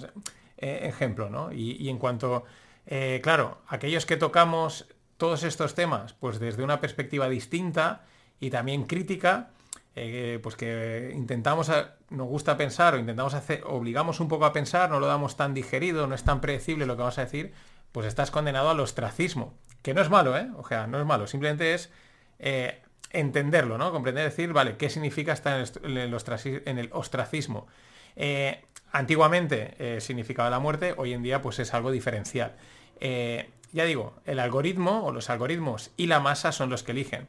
Eh, 0.64 0.88
ejemplo, 0.88 1.30
¿no? 1.30 1.52
Y, 1.52 1.90
en 1.90 1.98
cuanto, 1.98 2.46
eh, 2.86 3.20
claro, 3.22 3.58
aquellos 3.68 4.06
que 4.06 4.16
tocamos 4.16 4.88
todos 5.18 5.44
estos 5.44 5.76
temas, 5.76 6.14
pues 6.14 6.40
desde 6.40 6.64
una 6.64 6.80
perspectiva 6.80 7.28
distinta 7.28 8.06
y 8.40 8.50
también 8.50 8.86
crítica, 8.86 9.50
eh, 9.96 10.40
pues 10.42 10.56
que 10.56 11.12
intentamos, 11.14 11.72
nos 12.10 12.28
gusta 12.28 12.58
pensar 12.58 12.96
o 12.96 12.98
intentamos 12.98 13.36
hacer, 13.36 13.62
obligamos 13.66 14.20
un 14.20 14.28
poco 14.28 14.46
a 14.46 14.54
pensar, 14.54 14.90
no 14.90 15.00
lo 15.00 15.06
damos 15.06 15.38
tan 15.38 15.54
digerido, 15.54 16.08
no 16.08 16.16
es 16.16 16.24
tan 16.24 16.42
predecible 16.42 16.88
lo 16.88 16.96
que 16.96 17.02
vamos 17.02 17.20
a 17.20 17.26
decir, 17.26 17.54
pues 17.92 18.08
estás 18.08 18.32
condenado 18.32 18.70
al 18.72 18.80
ostracismo. 18.80 19.54
Que 19.84 19.94
no 19.94 20.02
es 20.02 20.10
malo, 20.10 20.36
¿eh? 20.36 20.50
O 20.58 20.68
sea, 20.68 20.88
no 20.88 21.00
es 21.00 21.06
malo, 21.06 21.28
simplemente 21.28 21.76
es 21.76 21.92
eh, 22.40 22.82
entenderlo, 23.12 23.78
¿no? 23.78 23.92
Comprender, 23.92 24.24
decir, 24.24 24.52
vale, 24.52 24.78
¿qué 24.78 24.90
significa 24.90 25.34
estar 25.34 25.64
en 25.84 26.78
el, 26.80 26.94
ostracismo? 26.94 27.68
Eh, 28.16 28.64
antiguamente 28.92 30.00
significaba 30.02 30.50
la 30.50 30.60
muerte, 30.60 30.96
hoy 30.98 31.14
en 31.14 31.22
día 31.22 31.42
pues 31.42 31.60
es 31.60 31.74
algo 31.74 31.92
diferencial. 31.92 32.56
ya 33.00 33.86
digo, 33.86 34.16
el 34.26 34.40
algoritmo 34.40 35.04
o 35.04 35.12
los 35.12 35.30
algoritmos 35.30 35.92
y 35.98 36.08
la 36.08 36.20
masa 36.20 36.52
son 36.52 36.70
los 36.70 36.82
que 36.82 36.94
eligen. 36.94 37.28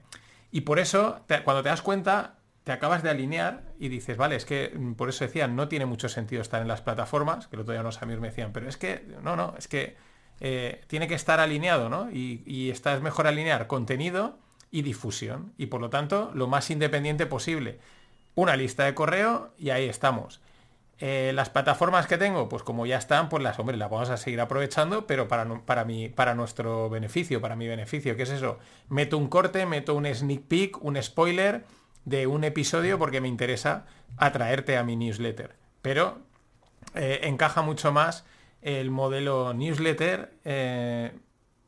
Y 0.51 0.63
por 0.63 0.79
eso, 0.79 1.21
cuando 1.45 1.63
te 1.63 1.69
das 1.69 1.83
cuenta, 1.83 2.37
te 2.65 2.73
acabas 2.73 3.03
de 3.03 3.11
alinear 3.11 3.63
y 3.79 3.89
dices, 3.89 4.17
vale, 4.17 4.37
es 4.37 4.45
que 4.45 4.73
mm, 4.75 4.95
por 4.95 5.09
eso 5.09 5.25
decían, 5.25 5.55
no 5.55 5.69
tiene 5.69 5.87
mucho 5.87 6.09
sentido 6.09 6.43
estar 6.43 6.61
en 6.63 6.69
las 6.69 6.81
plataformas, 6.81 7.47
que 7.47 7.57
el 7.57 7.63
otro 7.63 7.73
día 7.73 7.83
unos 7.83 8.03
amigos 8.03 8.21
me 8.21 8.29
decían, 8.29 8.53
pero 8.53 8.69
es 8.69 8.77
que, 8.77 9.07
no, 9.23 9.37
no, 9.37 9.55
es 9.59 9.69
que 9.69 9.97
eh, 10.41 10.83
tiene 10.87 11.07
que 11.07 11.15
estar 11.15 11.41
alineado, 11.41 11.89
¿no? 11.89 12.11
Y, 12.11 12.43
y 12.47 12.71
está, 12.71 12.95
es 12.95 13.03
mejor 13.03 13.27
alinear 13.27 13.67
contenido 13.67 14.39
y 14.71 14.83
difusión, 14.83 15.53
y 15.57 15.67
por 15.67 15.81
lo 15.81 15.91
tanto, 15.91 16.33
lo 16.35 16.49
más 16.49 16.71
independiente 16.71 17.27
posible. 17.27 17.79
Una 18.35 18.57
lista 18.57 18.85
de 18.85 18.95
correo 18.95 19.55
y 19.57 19.71
ahí 19.71 19.89
estamos. 19.89 20.41
Eh, 20.99 21.33
las 21.35 21.51
plataformas 21.51 22.07
que 22.07 22.19
tengo, 22.19 22.49
pues 22.49 22.63
como 22.63 22.87
ya 22.87 22.99
están, 22.99 23.29
pues 23.29 23.43
las, 23.43 23.59
hombre, 23.59 23.77
las 23.77 23.91
vamos 23.91 24.11
a 24.11 24.17
seguir 24.17 24.41
aprovechando, 24.41 25.07
pero 25.07 25.29
para, 25.29 25.45
para, 25.65 25.85
mi, 25.85 26.09
para 26.09 26.35
nuestro 26.35 26.89
beneficio, 26.89 27.41
para 27.41 27.57
mi 27.57 27.67
beneficio, 27.67 28.17
¿qué 28.17 28.23
es 28.23 28.31
eso? 28.31 28.59
Meto 28.89 29.19
un 29.19 29.29
corte, 29.29 29.67
meto 29.67 29.95
un 29.95 30.07
sneak 30.07 30.43
peek, 30.43 30.85
un 30.85 31.01
spoiler, 31.03 31.65
de 32.05 32.27
un 32.27 32.45
episodio 32.45 32.99
porque 32.99 33.21
me 33.21 33.29
interesa 33.29 33.87
atraerte 34.17 34.77
a 34.77 34.85
mi 34.85 34.97
newsletter. 34.97 35.57
Pero 35.83 36.19
eh, 36.95 37.21
encaja 37.25 37.63
mucho 37.63 37.93
más 37.93 38.25
el 38.63 38.91
modelo 38.91 39.53
newsletter 39.53 40.33
eh, 40.45 41.13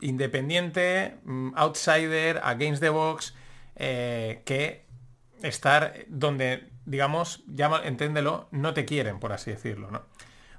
independiente, 0.01 1.17
mm, 1.23 1.53
outsider, 1.55 2.39
against 2.43 2.81
the 2.81 2.89
box, 2.89 3.33
eh, 3.75 4.41
que 4.45 4.85
estar 5.41 5.93
donde, 6.07 6.69
digamos, 6.85 7.43
ya 7.47 7.69
enténdelo, 7.83 8.47
no 8.51 8.73
te 8.73 8.85
quieren, 8.85 9.19
por 9.19 9.33
así 9.33 9.51
decirlo. 9.51 9.91
¿no? 9.91 10.03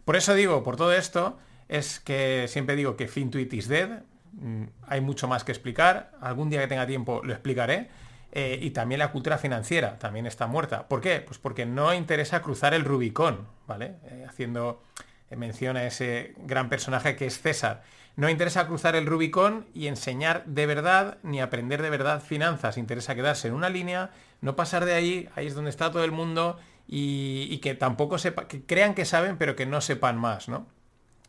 Por 0.05 0.17
eso 0.17 0.35
digo, 0.35 0.63
por 0.63 0.77
todo 0.77 0.93
esto, 0.93 1.39
es 1.69 2.01
que 2.01 2.47
siempre 2.49 2.77
digo 2.77 2.97
que 2.97 3.09
FinTweet 3.09 3.53
is 3.53 3.69
dead, 3.69 4.03
mm, 4.33 4.65
hay 4.87 5.01
mucho 5.01 5.29
más 5.29 5.45
que 5.45 5.53
explicar. 5.53 6.13
Algún 6.21 6.51
día 6.51 6.61
que 6.61 6.69
tenga 6.69 6.87
tiempo 6.87 7.21
lo 7.25 7.33
explicaré. 7.33 7.89
Eh, 8.33 8.59
y 8.61 8.71
también 8.71 8.99
la 8.99 9.11
cultura 9.11 9.39
financiera 9.39 9.99
también 9.99 10.27
está 10.27 10.47
muerta. 10.47 10.87
¿Por 10.89 11.01
qué? 11.01 11.21
Pues 11.21 11.39
porque 11.39 11.65
no 11.67 11.95
interesa 11.95 12.43
cruzar 12.43 12.75
el 12.75 12.85
Rubicón, 12.85 13.47
¿vale? 13.67 13.95
Eh, 14.05 14.27
haciendo 14.29 14.83
mención 15.31 15.77
a 15.77 15.85
ese 15.85 16.35
gran 16.39 16.69
personaje 16.69 17.17
que 17.17 17.27
es 17.27 17.41
César. 17.41 17.83
No 18.17 18.29
interesa 18.29 18.67
cruzar 18.67 18.97
el 18.97 19.07
Rubicón 19.07 19.67
y 19.75 19.87
enseñar 19.87 20.45
de 20.47 20.67
verdad 20.67 21.19
ni 21.23 21.41
aprender 21.41 21.83
de 21.83 21.91
verdad 21.91 22.21
finanzas. 22.21 22.77
Interesa 22.77 23.15
quedarse 23.15 23.49
en 23.49 23.55
una 23.55 23.69
línea, 23.69 24.11
no 24.41 24.57
pasar 24.57 24.85
de 24.85 24.95
ahí, 24.95 25.29
ahí 25.37 25.47
es 25.47 25.55
donde 25.55 25.71
está 25.71 25.93
todo 25.93 26.03
el 26.03 26.11
mundo 26.13 26.59
y, 26.89 27.59
que 27.59 27.75
tampoco 27.75 28.19
sepa, 28.19 28.49
que 28.49 28.63
crean 28.63 28.95
que 28.95 29.05
saben, 29.05 29.37
pero 29.37 29.55
que 29.55 29.67
no 29.67 29.81
sepan 29.81 30.19
más, 30.19 30.49
¿no? 30.49 30.67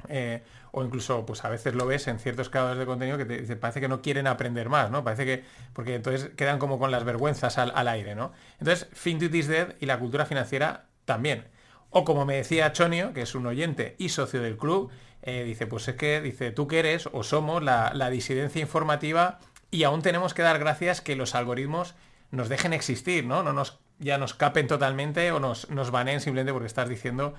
Eh, 0.08 0.42
o 0.72 0.84
incluso, 0.84 1.26
pues 1.26 1.44
a 1.46 1.50
veces 1.50 1.74
lo 1.76 1.86
ves 1.86 2.08
en 2.08 2.20
ciertos 2.20 2.50
creadores 2.50 2.78
de 2.78 2.86
contenido 2.86 3.18
que 3.18 3.26
te, 3.26 3.56
parece 3.56 3.82
que 3.82 3.88
no 3.88 4.02
quieren 4.02 4.28
aprender 4.28 4.70
más, 4.70 4.92
¿no? 4.92 5.04
Parece 5.04 5.26
que, 5.26 5.44
porque 5.74 5.96
entonces 5.96 6.32
quedan 6.36 6.60
como 6.60 6.80
con 6.80 6.92
las 6.92 7.04
vergüenzas 7.04 7.58
al, 7.58 7.88
aire, 7.88 8.16
¿no? 8.16 8.32
Entonces, 8.60 8.88
FinTuit 8.94 9.34
is 9.36 9.48
dead 9.48 9.76
y 9.80 9.86
la 9.86 10.00
cultura 10.00 10.26
financiera 10.26 10.86
también. 11.06 11.48
O 11.90 12.06
como 12.06 12.26
me 12.26 12.36
decía 12.36 12.72
Chonio, 12.72 13.14
que 13.14 13.24
es 13.24 13.34
un 13.34 13.48
oyente 13.48 13.96
y 13.98 14.10
socio 14.10 14.42
del 14.42 14.58
club, 14.58 14.92
eh, 15.22 15.44
dice, 15.44 15.68
pues 15.68 15.88
es 15.88 15.96
que, 15.96 16.22
dice, 16.22 16.52
tú 16.52 16.68
que 16.68 16.80
eres 16.80 17.10
o 17.12 17.24
somos 17.24 17.64
la, 17.64 18.10
disidencia 18.10 18.62
informativa 18.62 19.40
y 19.72 19.84
aún 19.84 20.02
tenemos 20.02 20.34
que 20.34 20.44
dar 20.44 20.60
gracias 20.60 21.02
que 21.02 21.16
los 21.16 21.36
algoritmos 21.36 21.96
nos 22.32 22.48
dejen 22.48 22.74
existir, 22.74 23.26
¿no? 23.26 23.42
No 23.44 23.54
nos, 23.54 23.80
ya 23.98 24.18
nos 24.18 24.34
capen 24.34 24.68
totalmente 24.68 25.32
o 25.32 25.40
nos, 25.40 25.70
nos 25.72 25.90
baneen 25.92 26.22
simplemente 26.22 26.54
porque 26.54 26.68
estás 26.68 26.88
diciendo 26.88 27.34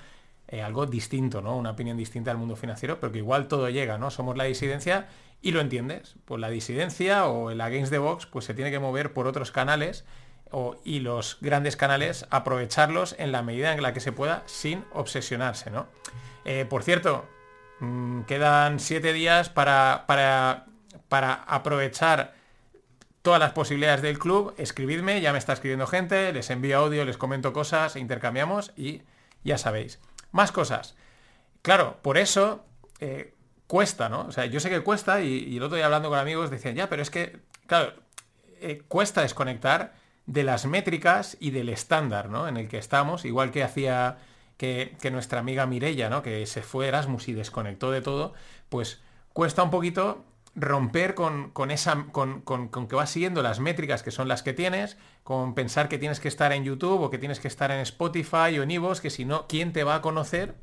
eh, 0.53 0.63
algo 0.63 0.85
distinto, 0.87 1.41
¿no? 1.43 1.57
Una 1.57 1.71
opinión 1.71 1.97
distinta 1.97 2.33
al 2.33 2.37
mundo 2.37 2.57
financiero, 2.57 2.99
pero 2.99 3.13
que 3.13 3.19
igual 3.19 3.47
todo 3.47 3.71
llega, 3.71 3.99
¿no? 3.99 4.11
Somos 4.11 4.37
la 4.37 4.45
disidencia 4.45 5.07
y 5.41 5.53
lo 5.53 5.61
entiendes. 5.61 6.17
Pues 6.25 6.41
la 6.41 6.51
disidencia 6.51 7.27
o 7.27 7.53
el 7.53 7.61
Against 7.61 7.93
the 7.93 7.99
Box, 7.99 8.27
pues 8.27 8.47
se 8.47 8.55
tiene 8.55 8.73
que 8.73 8.81
mover 8.81 9.13
por 9.13 9.29
otros 9.29 9.53
canales 9.53 10.05
y 10.85 10.99
los 10.99 11.39
grandes 11.41 11.77
canales 11.77 12.27
aprovecharlos 12.31 13.15
en 13.19 13.31
la 13.31 13.43
medida 13.43 13.73
en 13.73 13.81
la 13.81 13.93
que 13.93 14.01
se 14.01 14.11
pueda 14.11 14.43
sin 14.47 14.85
obsesionarse, 14.93 15.71
¿no? 15.71 15.87
Eh, 16.45 16.67
por 16.69 16.83
cierto, 16.83 17.29
mm, 17.79 18.23
quedan 18.23 18.81
siete 18.81 19.13
días 19.13 19.51
para, 19.51 20.03
para, 20.09 20.67
para 21.09 21.35
aprovechar 21.35 22.35
todas 23.23 23.39
las 23.39 23.53
posibilidades 23.53 24.03
del 24.03 24.19
club. 24.19 24.53
Escribidme, 24.59 25.21
ya 25.21 25.31
me 25.31 25.39
está 25.39 25.53
escribiendo 25.53 25.87
gente, 25.87 26.33
les 26.33 26.51
envío 26.51 26.79
audio, 26.79 27.05
les 27.05 27.17
comento 27.17 27.53
cosas, 27.53 27.95
intercambiamos 27.95 28.73
y 28.77 29.03
ya 29.45 29.57
sabéis. 29.57 30.01
Más 30.33 30.53
cosas. 30.53 30.97
Claro, 31.63 31.99
por 32.03 32.19
eso 32.19 32.65
eh, 33.01 33.35
cuesta, 33.67 34.09
¿no? 34.09 34.23
O 34.23 34.33
sea, 34.33 34.47
yo 34.47 34.61
sé 34.61 34.71
que 34.71 34.81
cuesta 34.81 35.21
y, 35.21 35.57
el 35.57 35.63
otro 35.63 35.77
día 35.77 35.87
hablando 35.87 36.09
con 36.09 36.19
amigos 36.19 36.51
decían, 36.51 36.75
ya, 36.75 36.89
pero 36.89 37.03
es 37.03 37.11
que, 37.11 37.41
claro, 37.67 37.95
eh, 38.61 38.83
cuesta 38.89 39.23
desconectar 39.23 39.95
de 40.27 40.45
las 40.45 40.67
métricas 40.67 41.37
y 41.41 41.51
del 41.51 41.69
estándar, 41.69 42.31
¿no? 42.31 42.49
En 42.49 42.57
el 42.57 42.69
que 42.69 42.79
estamos, 42.79 43.25
igual 43.25 43.51
que 43.51 43.63
hacía 43.63 44.19
que, 44.57 44.97
nuestra 45.11 45.41
amiga 45.41 45.67
Mirella, 45.67 46.11
¿no? 46.11 46.23
Que 46.23 46.47
se 46.47 46.63
fue 46.63 46.89
Erasmus 46.89 47.29
y 47.29 47.33
desconectó 47.33 47.91
de 47.91 48.03
todo, 48.03 48.35
pues 48.69 49.01
cuesta 49.33 49.63
un 49.63 49.71
poquito 49.71 50.25
romper 50.61 51.15
con, 51.15 51.53
esa 51.71 52.07
con, 52.13 52.43
que 52.43 52.97
vas 52.97 53.11
siguiendo 53.11 53.43
las 53.43 53.61
métricas 53.61 54.03
que 54.03 54.11
son 54.11 54.29
las 54.29 54.43
que 54.43 54.53
tienes, 54.53 54.97
con 55.25 55.55
pensar 55.55 55.89
que 55.89 55.99
tienes 55.99 56.21
que 56.21 56.29
estar 56.29 56.53
en 56.53 56.65
YouTube 56.65 57.01
o 57.01 57.11
que 57.11 57.19
tienes 57.19 57.41
que 57.41 57.49
estar 57.49 57.71
en 57.71 57.81
Spotify 57.81 58.59
o 58.59 58.63
en 58.63 58.71
Ivo's, 58.71 59.01
que 59.01 59.11
si 59.11 59.25
no, 59.25 59.47
¿quién 59.49 59.73
te 59.73 59.85
va 59.85 59.97
a 59.97 60.03
conocer? 60.03 60.55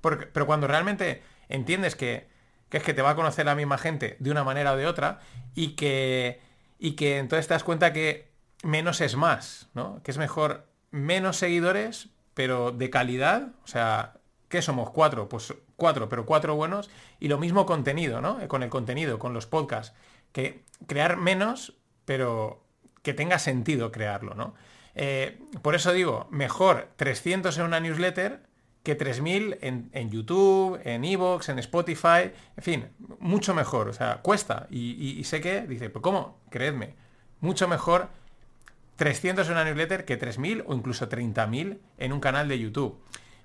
pero 0.00 0.46
cuando 0.46 0.66
realmente 0.66 1.22
entiendes 1.48 1.96
que, 1.96 2.28
es 2.70 2.82
que 2.82 2.94
te 2.94 3.02
va 3.02 3.10
a 3.10 3.16
conocer 3.16 3.46
la 3.46 3.54
misma 3.54 3.78
gente 3.78 4.16
de 4.20 4.30
una 4.30 4.44
manera 4.44 4.72
o 4.72 4.76
de 4.76 4.86
otra 4.86 5.20
y 5.54 5.74
que, 5.74 6.40
y 6.78 6.92
que 6.92 7.18
entonces 7.18 7.48
te 7.48 7.54
das 7.54 7.64
cuenta 7.64 7.92
que 7.92 8.30
menos 8.62 9.00
es 9.00 9.16
más, 9.16 9.68
¿no? 9.74 10.02
Que 10.02 10.10
es 10.10 10.18
mejor 10.18 10.68
menos 10.90 11.38
seguidores, 11.38 12.10
pero 12.34 12.72
de 12.72 12.90
calidad, 12.90 13.48
o 13.64 13.66
sea, 13.66 14.14
¿qué 14.48 14.62
somos? 14.62 14.90
Cuatro, 14.90 15.28
pues 15.28 15.54
cuatro, 15.76 16.08
pero 16.08 16.26
cuatro 16.26 16.54
buenos. 16.54 16.90
Y 17.20 17.28
lo 17.28 17.38
mismo 17.38 17.66
contenido, 17.66 18.20
¿no? 18.20 18.46
Con 18.48 18.62
el 18.62 18.68
contenido, 18.68 19.18
con 19.18 19.32
los 19.32 19.46
podcasts. 19.46 19.94
Que 20.32 20.64
crear 20.86 21.16
menos, 21.16 21.74
pero 22.04 22.62
que 23.02 23.14
tenga 23.14 23.38
sentido 23.38 23.92
crearlo, 23.92 24.34
¿no? 24.34 24.54
Eh, 24.96 25.38
por 25.62 25.74
eso 25.74 25.92
digo, 25.92 26.26
mejor 26.30 26.88
300 26.96 27.56
en 27.58 27.64
una 27.64 27.80
newsletter 27.80 28.40
que 28.82 28.96
3.000 28.96 29.58
en, 29.60 30.10
YouTube, 30.10 30.80
en 30.84 31.04
Evox, 31.04 31.48
en 31.48 31.58
Spotify, 31.58 32.30
en 32.56 32.62
fin, 32.62 32.88
mucho 33.18 33.52
mejor, 33.52 33.88
o 33.88 33.92
sea, 33.92 34.22
cuesta. 34.22 34.68
Y, 34.70 35.22
sé 35.24 35.40
que, 35.40 35.62
dice, 35.62 35.90
pues 35.90 36.02
¿cómo? 36.02 36.38
Creedme, 36.50 36.94
mucho 37.40 37.66
mejor 37.66 38.08
300 38.94 39.44
en 39.46 39.52
una 39.52 39.64
newsletter 39.64 40.04
que 40.04 40.18
3.000 40.18 40.62
o 40.66 40.74
incluso 40.74 41.08
30.000 41.08 41.78
en 41.98 42.12
un 42.12 42.20
canal 42.20 42.48
de 42.48 42.60
YouTube. 42.60 42.96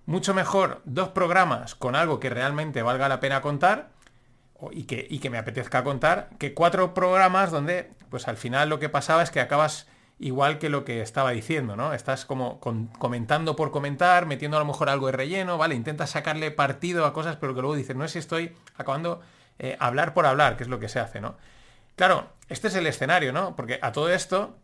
Mucho 0.06 0.34
mejor 0.34 0.82
dos 0.86 1.10
programas 1.10 1.76
con 1.76 1.96
algo 1.96 2.20
que 2.20 2.30
realmente 2.30 2.82
valga 2.82 3.08
la 3.08 3.20
pena 3.20 3.42
contar 3.42 3.90
y 4.72 4.84
que, 4.84 5.30
me 5.30 5.38
apetezca 5.38 5.84
contar 5.84 6.30
que 6.38 6.54
cuatro 6.54 6.94
programas 6.94 7.52
donde 7.52 7.92
pues 8.10 8.28
al 8.28 8.38
final 8.38 8.70
lo 8.70 8.80
que 8.80 8.90
pasaba 8.90 9.24
es 9.24 9.32
que 9.32 9.40
acabas 9.40 9.88
igual 10.20 10.60
que 10.60 10.70
lo 10.70 10.86
que 10.86 11.02
estaba 11.02 11.32
diciendo, 11.32 11.76
¿no? 11.76 11.94
Estás 11.94 12.26
como 12.26 12.60
comentando 12.60 13.56
por 13.56 13.72
comentar, 13.72 14.28
metiendo 14.28 14.58
a 14.58 14.60
lo 14.60 14.68
mejor 14.68 14.90
algo 14.90 15.08
de 15.08 15.14
relleno, 15.14 15.58
¿vale? 15.58 15.74
Intentas 15.74 16.12
sacarle 16.12 16.52
partido 16.52 17.06
a 17.06 17.14
cosas, 17.14 17.38
pero 17.38 17.56
que 17.56 17.62
luego 17.62 17.76
dices, 17.76 17.96
no 17.96 18.06
es 18.06 18.12
si 18.12 18.20
estoy 18.20 18.56
acabando 18.76 19.22
eh, 19.58 19.78
hablar 19.80 20.14
por 20.14 20.28
hablar, 20.28 20.58
que 20.58 20.64
es 20.64 20.70
lo 20.70 20.80
que 20.80 20.90
se 20.90 21.00
hace, 21.00 21.22
¿no? 21.22 21.38
Claro, 21.96 22.28
este 22.50 22.68
es 22.68 22.76
el 22.76 22.86
escenario, 22.86 23.34
¿no? 23.34 23.56
Porque 23.56 23.80
a 23.82 23.92
todo 23.92 24.10
esto 24.10 24.58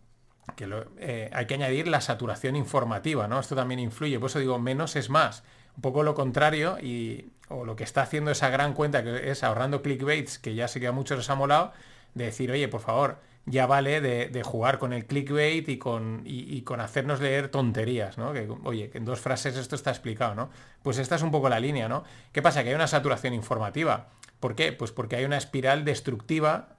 que 0.55 0.69
eh, 0.99 1.29
hay 1.33 1.45
que 1.45 1.53
añadir 1.55 1.87
la 1.87 2.01
saturación 2.01 2.55
informativa, 2.55 3.27
¿no? 3.27 3.39
Esto 3.39 3.55
también 3.55 3.79
influye, 3.79 4.19
por 4.19 4.29
eso 4.29 4.39
digo, 4.39 4.59
menos 4.59 4.95
es 4.95 5.09
más. 5.09 5.43
Un 5.75 5.81
poco 5.81 6.03
lo 6.03 6.15
contrario, 6.15 6.77
y, 6.79 7.31
o 7.49 7.65
lo 7.65 7.75
que 7.75 7.83
está 7.83 8.01
haciendo 8.01 8.31
esa 8.31 8.49
gran 8.49 8.73
cuenta 8.73 9.03
que 9.03 9.29
es 9.29 9.43
ahorrando 9.43 9.81
clickbaits, 9.81 10.39
que 10.39 10.55
ya 10.55 10.67
sé 10.67 10.79
que 10.79 10.87
a 10.87 10.91
muchos 10.91 11.17
les 11.17 11.29
ha 11.29 11.35
molado, 11.35 11.71
de 12.13 12.25
decir, 12.25 12.51
oye, 12.51 12.67
por 12.67 12.81
favor, 12.81 13.19
ya 13.45 13.65
vale 13.65 14.01
de, 14.01 14.43
jugar 14.43 14.77
con 14.77 14.91
el 14.91 15.05
clickbait 15.05 15.67
y 15.69 15.77
con, 15.77 16.23
y, 16.25 16.61
con 16.63 16.81
hacernos 16.81 17.21
leer 17.21 17.47
tonterías, 17.47 18.17
¿no? 18.17 18.33
Oye, 18.65 18.89
que 18.89 18.97
en 18.97 19.05
dos 19.05 19.21
frases 19.21 19.55
esto 19.55 19.75
está 19.75 19.89
explicado, 19.89 20.35
¿no? 20.35 20.49
Pues 20.83 20.97
esta 20.97 21.15
es 21.15 21.21
un 21.21 21.31
poco 21.31 21.47
la 21.47 21.59
línea, 21.59 21.87
¿no? 21.87 22.03
¿Qué 22.33 22.41
pasa? 22.41 22.63
Que 22.63 22.69
hay 22.69 22.75
una 22.75 22.87
saturación 22.87 23.33
informativa. 23.33 24.09
¿Por 24.41 24.55
qué? 24.55 24.73
Pues 24.73 24.91
porque 24.91 25.15
hay 25.15 25.23
una 25.23 25.37
espiral 25.37 25.85
destructiva, 25.85 26.75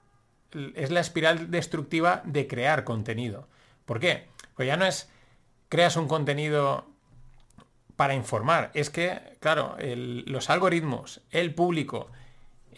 es 0.75 0.91
la 0.91 0.99
espiral 0.99 1.49
destructiva 1.49 2.21
de 2.25 2.47
crear 2.47 2.83
contenido. 2.83 3.47
¿Por 3.89 3.99
qué? 3.99 4.27
Pues 4.55 4.67
ya 4.67 4.77
no 4.77 4.85
es 4.85 5.09
creas 5.67 5.95
un 5.95 6.07
contenido 6.07 6.85
para 7.95 8.13
informar, 8.13 8.69
es 8.75 8.91
que, 8.91 9.19
claro, 9.39 9.77
los 9.79 10.51
algoritmos, 10.51 11.21
el 11.31 11.55
público, 11.55 12.11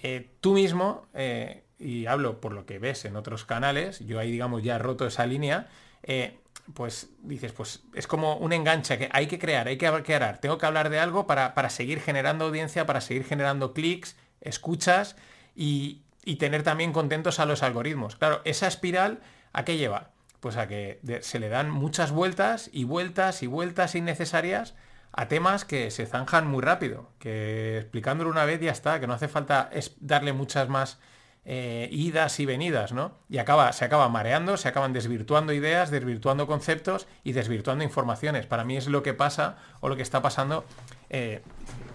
eh, 0.04 0.30
tú 0.40 0.54
mismo, 0.54 1.08
eh, 1.14 1.66
y 1.78 2.06
hablo 2.06 2.40
por 2.40 2.54
lo 2.54 2.66
que 2.66 2.80
ves 2.80 3.04
en 3.04 3.18
otros 3.18 3.44
canales, 3.44 4.00
yo 4.00 4.20
ahí 4.20 4.32
digamos 4.32 4.64
ya 4.64 4.78
roto 4.78 5.06
esa 5.06 5.26
línea, 5.26 5.68
eh, 6.04 6.40
pues 6.74 7.10
dices, 7.24 7.52
pues 7.52 7.84
es 7.94 8.08
como 8.08 8.38
un 8.38 8.54
enganche 8.54 8.98
que 8.98 9.10
hay 9.12 9.28
que 9.28 9.38
crear, 9.38 9.68
hay 9.68 9.78
que 9.78 9.92
crear, 10.04 10.38
tengo 10.38 10.58
que 10.58 10.66
hablar 10.66 10.90
de 10.90 11.02
algo 11.02 11.28
para, 11.28 11.70
seguir 11.70 12.00
generando 12.00 12.46
audiencia, 12.46 12.86
para 12.86 13.02
seguir 13.02 13.26
generando 13.26 13.74
clics, 13.74 14.16
escuchas 14.40 15.18
y, 15.58 16.04
y 16.24 16.38
tener 16.38 16.64
también 16.64 16.94
contentos 16.94 17.42
a 17.42 17.46
los 17.46 17.64
algoritmos. 17.64 18.16
Claro, 18.16 18.40
esa 18.46 18.68
espiral, 18.68 19.20
¿a 19.52 19.66
qué 19.66 19.76
lleva? 19.76 20.11
Pues 20.42 20.58
a 20.58 20.68
que 20.68 21.00
se 21.22 21.40
le 21.40 21.48
dan 21.48 21.70
muchas 21.70 22.12
vueltas 22.12 22.70
y 22.74 22.84
vueltas 22.84 23.44
y 23.44 23.48
vueltas 23.48 23.96
innecesarias 23.96 24.74
a 25.14 25.28
temas 25.28 25.66
que 25.66 25.92
se 25.92 26.06
zanjan 26.06 26.48
muy 26.48 26.62
rápido, 26.62 27.10
que 27.20 27.78
explicándolo 27.78 28.30
una 28.30 28.46
vez 28.46 28.60
ya 28.60 28.72
está, 28.72 29.00
que 29.00 29.08
no 29.08 29.14
hace 29.14 29.28
falta 29.28 29.70
darle 30.00 30.34
muchas 30.34 30.68
más 30.68 31.00
eh, 31.44 31.90
idas 31.92 32.40
y 32.40 32.46
venidas, 32.46 32.92
¿no? 32.92 33.14
Y 33.30 33.40
acaba, 33.40 33.74
se 33.74 33.84
acaba 33.84 34.08
mareando, 34.10 34.58
se 34.58 34.68
acaban 34.68 34.94
desvirtuando 34.94 35.54
ideas, 35.54 35.92
desvirtuando 35.92 36.48
conceptos 36.48 37.08
y 37.24 37.34
desvirtuando 37.34 37.84
informaciones. 37.84 38.46
Para 38.46 38.64
mí 38.64 38.78
es 38.78 38.88
lo 38.88 39.04
que 39.04 39.14
pasa 39.14 39.58
o 39.80 39.90
lo 39.90 39.96
que 39.96 40.04
está 40.04 40.22
pasando, 40.22 40.66
eh, 41.10 41.42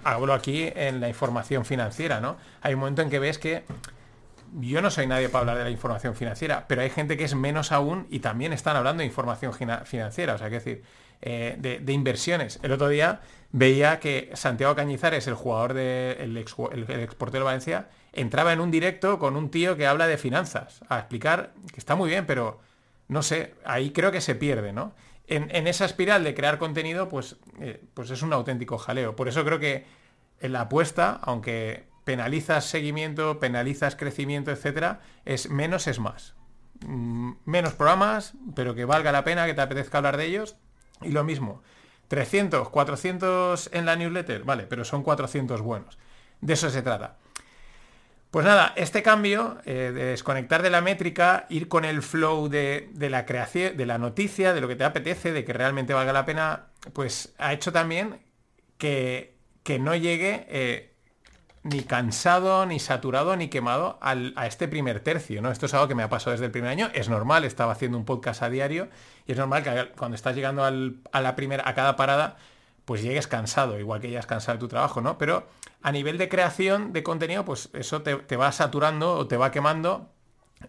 hablo 0.04 0.34
aquí 0.34 0.70
en 0.74 1.00
la 1.00 1.08
información 1.08 1.64
financiera, 1.64 2.20
¿no? 2.20 2.36
Hay 2.60 2.74
un 2.74 2.80
momento 2.80 3.02
en 3.02 3.10
que 3.10 3.18
ves 3.18 3.38
que 3.38 3.64
yo 4.60 4.80
no 4.80 4.90
soy 4.90 5.06
nadie 5.06 5.28
para 5.28 5.40
hablar 5.40 5.58
de 5.58 5.64
la 5.64 5.70
información 5.70 6.14
financiera, 6.14 6.66
pero 6.68 6.82
hay 6.82 6.90
gente 6.90 7.16
que 7.16 7.24
es 7.24 7.34
menos 7.34 7.72
aún 7.72 8.06
y 8.10 8.20
también 8.20 8.52
están 8.52 8.76
hablando 8.76 9.00
de 9.00 9.06
información 9.06 9.52
financiera, 9.52 10.34
o 10.34 10.38
sea, 10.38 10.48
que 10.48 10.54
decir, 10.54 10.82
eh, 11.22 11.56
de, 11.58 11.92
inversiones. 11.92 12.58
El 12.62 12.72
otro 12.72 12.88
día 12.88 13.20
veía 13.52 14.00
que 14.00 14.30
Santiago 14.34 14.74
Cañizares, 14.74 15.26
el 15.26 15.34
jugador 15.34 15.74
del 15.74 16.34
de, 16.34 16.40
el, 16.72 17.00
exportero 17.00 17.44
de 17.44 17.46
Valencia, 17.46 17.88
entraba 18.12 18.52
en 18.52 18.60
un 18.60 18.70
directo 18.70 19.18
con 19.18 19.36
un 19.36 19.50
tío 19.50 19.76
que 19.76 19.86
habla 19.86 20.06
de 20.06 20.18
finanzas, 20.18 20.80
a 20.88 20.98
explicar 20.98 21.52
que 21.72 21.78
está 21.78 21.94
muy 21.94 22.08
bien, 22.08 22.26
pero 22.26 22.60
no 23.08 23.22
sé, 23.22 23.54
ahí 23.64 23.90
creo 23.90 24.10
que 24.10 24.20
se 24.20 24.34
pierde, 24.34 24.72
¿no? 24.72 24.94
En, 25.28 25.66
esa 25.66 25.84
espiral 25.84 26.22
de 26.22 26.34
crear 26.34 26.58
contenido, 26.58 27.08
pues, 27.08 27.36
eh, 27.60 27.82
pues 27.94 28.10
es 28.10 28.22
un 28.22 28.32
auténtico 28.32 28.78
jaleo. 28.78 29.16
Por 29.16 29.28
eso 29.28 29.44
creo 29.44 29.58
que 29.58 29.84
en 30.40 30.52
la 30.52 30.62
apuesta, 30.62 31.18
aunque 31.22 31.86
penalizas 32.06 32.66
seguimiento, 32.66 33.40
penalizas 33.40 33.96
crecimiento, 33.96 34.52
etcétera, 34.52 35.00
es 35.24 35.50
menos 35.50 35.88
es 35.88 35.98
más. 35.98 36.36
Mm, 36.86 37.32
menos 37.44 37.74
programas, 37.74 38.34
pero 38.54 38.76
que 38.76 38.84
valga 38.84 39.10
la 39.10 39.24
pena, 39.24 39.44
que 39.44 39.54
te 39.54 39.60
apetezca 39.60 39.98
hablar 39.98 40.16
de 40.16 40.26
ellos. 40.26 40.56
Y 41.02 41.10
lo 41.10 41.24
mismo, 41.24 41.64
300, 42.06 42.68
400 42.68 43.70
en 43.72 43.86
la 43.86 43.96
newsletter, 43.96 44.44
vale, 44.44 44.68
pero 44.68 44.84
son 44.84 45.02
400 45.02 45.60
buenos. 45.62 45.98
De 46.40 46.52
eso 46.52 46.70
se 46.70 46.80
trata. 46.80 47.16
Pues 48.30 48.46
nada, 48.46 48.72
este 48.76 49.02
cambio 49.02 49.58
eh, 49.64 49.90
de 49.92 50.04
desconectar 50.04 50.62
de 50.62 50.70
la 50.70 50.82
métrica, 50.82 51.46
ir 51.48 51.66
con 51.66 51.84
el 51.84 52.02
flow 52.02 52.48
de, 52.48 52.88
la 53.00 53.26
creación, 53.26 53.76
de 53.76 53.84
la 53.84 53.98
noticia, 53.98 54.54
de 54.54 54.60
lo 54.60 54.68
que 54.68 54.76
te 54.76 54.84
apetece, 54.84 55.32
de 55.32 55.44
que 55.44 55.52
realmente 55.52 55.92
valga 55.92 56.12
la 56.12 56.24
pena, 56.24 56.66
pues 56.92 57.34
ha 57.38 57.52
hecho 57.52 57.72
también 57.72 58.20
que, 58.78 59.34
no 59.80 59.96
llegue 59.96 60.46
eh, 60.48 60.95
ni 61.66 61.82
cansado, 61.82 62.64
ni 62.64 62.78
saturado, 62.78 63.36
ni 63.36 63.48
quemado 63.48 63.98
a 64.00 64.46
este 64.46 64.68
primer 64.68 65.00
tercio, 65.00 65.42
¿no? 65.42 65.50
Esto 65.50 65.66
es 65.66 65.74
algo 65.74 65.88
que 65.88 65.96
me 65.96 66.04
ha 66.04 66.08
pasado 66.08 66.30
desde 66.30 66.44
el 66.44 66.52
primer 66.52 66.70
año. 66.70 66.90
Es 66.94 67.08
normal, 67.08 67.44
estaba 67.44 67.72
haciendo 67.72 67.98
un 67.98 68.04
podcast 68.04 68.42
a 68.42 68.50
diario 68.50 68.88
y 69.26 69.32
es 69.32 69.38
normal 69.38 69.64
que 69.64 69.90
cuando 69.96 70.14
estás 70.14 70.36
llegando 70.36 70.64
a 70.64 71.20
la 71.20 71.34
primera, 71.34 71.68
a 71.68 71.74
cada 71.74 71.96
parada, 71.96 72.36
pues 72.84 73.02
llegues 73.02 73.26
cansado, 73.26 73.80
igual 73.80 74.00
que 74.00 74.10
ya 74.10 74.20
has 74.20 74.26
cansado 74.26 74.58
de 74.58 74.60
tu 74.60 74.68
trabajo, 74.68 75.00
¿no? 75.00 75.18
Pero 75.18 75.44
a 75.82 75.90
nivel 75.90 76.18
de 76.18 76.28
creación 76.28 76.92
de 76.92 77.02
contenido, 77.02 77.44
pues 77.44 77.68
eso 77.72 78.02
te, 78.02 78.36
va 78.36 78.52
saturando 78.52 79.14
o 79.14 79.26
te 79.26 79.36
va 79.36 79.50
quemando 79.50 80.08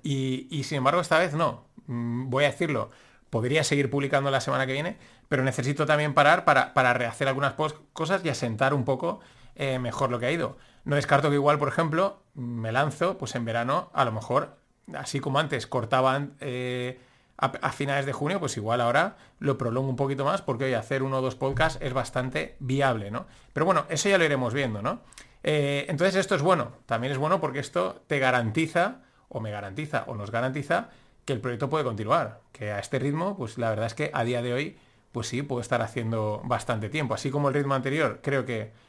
y, 0.02 0.64
sin 0.64 0.80
embargo 0.80 1.02
esta 1.02 1.20
vez 1.20 1.34
no. 1.34 1.66
Mm, 1.86 2.32
voy 2.32 2.46
a 2.46 2.48
decirlo, 2.48 2.90
podría 3.30 3.64
seguir 3.64 3.92
publicando 3.92 4.32
la 4.32 4.42
semana 4.42 4.66
que 4.66 4.74
viene, 4.74 4.98
pero 5.30 5.44
necesito 5.44 5.86
también 5.86 6.16
parar 6.16 6.44
para, 6.44 6.74
para 6.74 6.94
rehacer 6.94 7.28
algunas 7.28 7.54
cosas 7.94 8.26
y 8.26 8.30
asentar 8.30 8.74
un 8.74 8.84
poco 8.84 9.20
eh, 9.56 9.78
mejor 9.78 10.10
lo 10.10 10.20
que 10.20 10.26
ha 10.26 10.32
ido. 10.32 10.58
No 10.88 10.96
descarto 10.96 11.30
que 11.30 11.36
igual, 11.36 11.60
por 11.60 11.68
ejemplo, 11.68 12.22
me 12.34 12.72
lanzo, 12.72 13.18
pues 13.18 13.36
en 13.36 13.44
verano, 13.44 13.92
a 13.94 14.06
lo 14.06 14.14
mejor, 14.14 14.56
así 14.96 15.20
como 15.20 15.38
antes 15.38 15.68
cortaban 15.68 16.38
eh, 16.40 16.98
a, 17.36 17.72
finales 17.74 18.06
de 18.06 18.14
junio, 18.14 18.40
pues 18.40 18.56
igual 18.56 18.80
ahora 18.80 19.18
lo 19.40 19.58
prolongo 19.58 19.90
un 19.90 19.98
poquito 19.98 20.24
más, 20.24 20.42
porque 20.42 20.64
hoy 20.64 20.76
hacer 20.76 21.04
uno 21.04 21.18
o 21.18 21.22
dos 21.22 21.36
podcasts 21.36 21.78
es 21.82 21.92
bastante 21.92 22.56
viable, 22.60 23.12
¿no? 23.12 23.26
Pero 23.52 23.66
bueno, 23.66 23.86
eso 23.90 24.08
ya 24.08 24.18
lo 24.18 24.24
iremos 24.24 24.54
viendo, 24.54 24.82
¿no? 24.82 25.02
Eh, 25.44 25.88
entonces 25.90 26.16
esto 26.16 26.36
es 26.36 26.42
bueno, 26.42 26.72
también 26.86 27.12
es 27.12 27.20
bueno 27.20 27.42
porque 27.42 27.60
esto 27.60 28.02
te 28.08 28.20
garantiza, 28.20 29.02
o 29.28 29.42
me 29.42 29.52
garantiza, 29.52 30.06
o 30.08 30.16
nos 30.16 30.32
garantiza 30.32 30.88
que 31.26 31.34
el 31.34 31.42
proyecto 31.42 31.70
puede 31.70 31.84
continuar, 31.84 32.40
que 32.54 32.72
a 32.72 32.80
este 32.80 32.98
ritmo, 32.98 33.36
pues 33.36 33.58
la 33.58 33.72
verdad 33.72 33.88
es 33.88 33.94
que 33.94 34.10
a 34.14 34.24
día 34.24 34.42
de 34.42 34.54
hoy, 34.54 34.78
pues 35.12 35.28
sí, 35.28 35.42
puedo 35.42 35.60
estar 35.60 35.82
haciendo 35.82 36.42
bastante 36.46 36.88
tiempo, 36.88 37.14
así 37.14 37.30
como 37.30 37.50
el 37.50 37.56
ritmo 37.56 37.74
anterior, 37.74 38.22
creo 38.24 38.46
que 38.46 38.87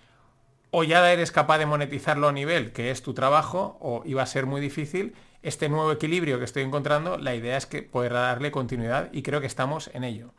o 0.71 0.85
ya 0.85 1.11
eres 1.11 1.33
capaz 1.33 1.59
de 1.59 1.67
monetizarlo 1.67 2.29
a 2.29 2.33
nivel 2.33 2.73
que 2.73 2.91
es 2.91 3.03
tu 3.03 3.15
trabajo 3.15 3.79
o 3.81 4.03
iba 4.05 4.23
a 4.23 4.27
ser 4.27 4.47
muy 4.47 4.61
difícil. 4.61 5.15
Este 5.43 5.69
nuevo 5.69 5.93
equilibrio 5.93 6.39
que 6.39 6.45
estoy 6.45 6.63
encontrando, 6.63 7.17
la 7.17 7.35
idea 7.35 7.57
es 7.57 7.67
que 7.67 7.83
poder 7.83 8.13
darle 8.13 8.51
continuidad 8.51 9.09
y 9.13 9.23
creo 9.23 9.41
que 9.41 9.47
estamos 9.47 9.91
en 9.95 10.05
ello. 10.05 10.33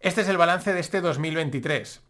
Este 0.00 0.20
es 0.20 0.28
el 0.28 0.36
balance 0.36 0.72
de 0.72 0.80
este 0.80 1.00
2023 1.00 2.00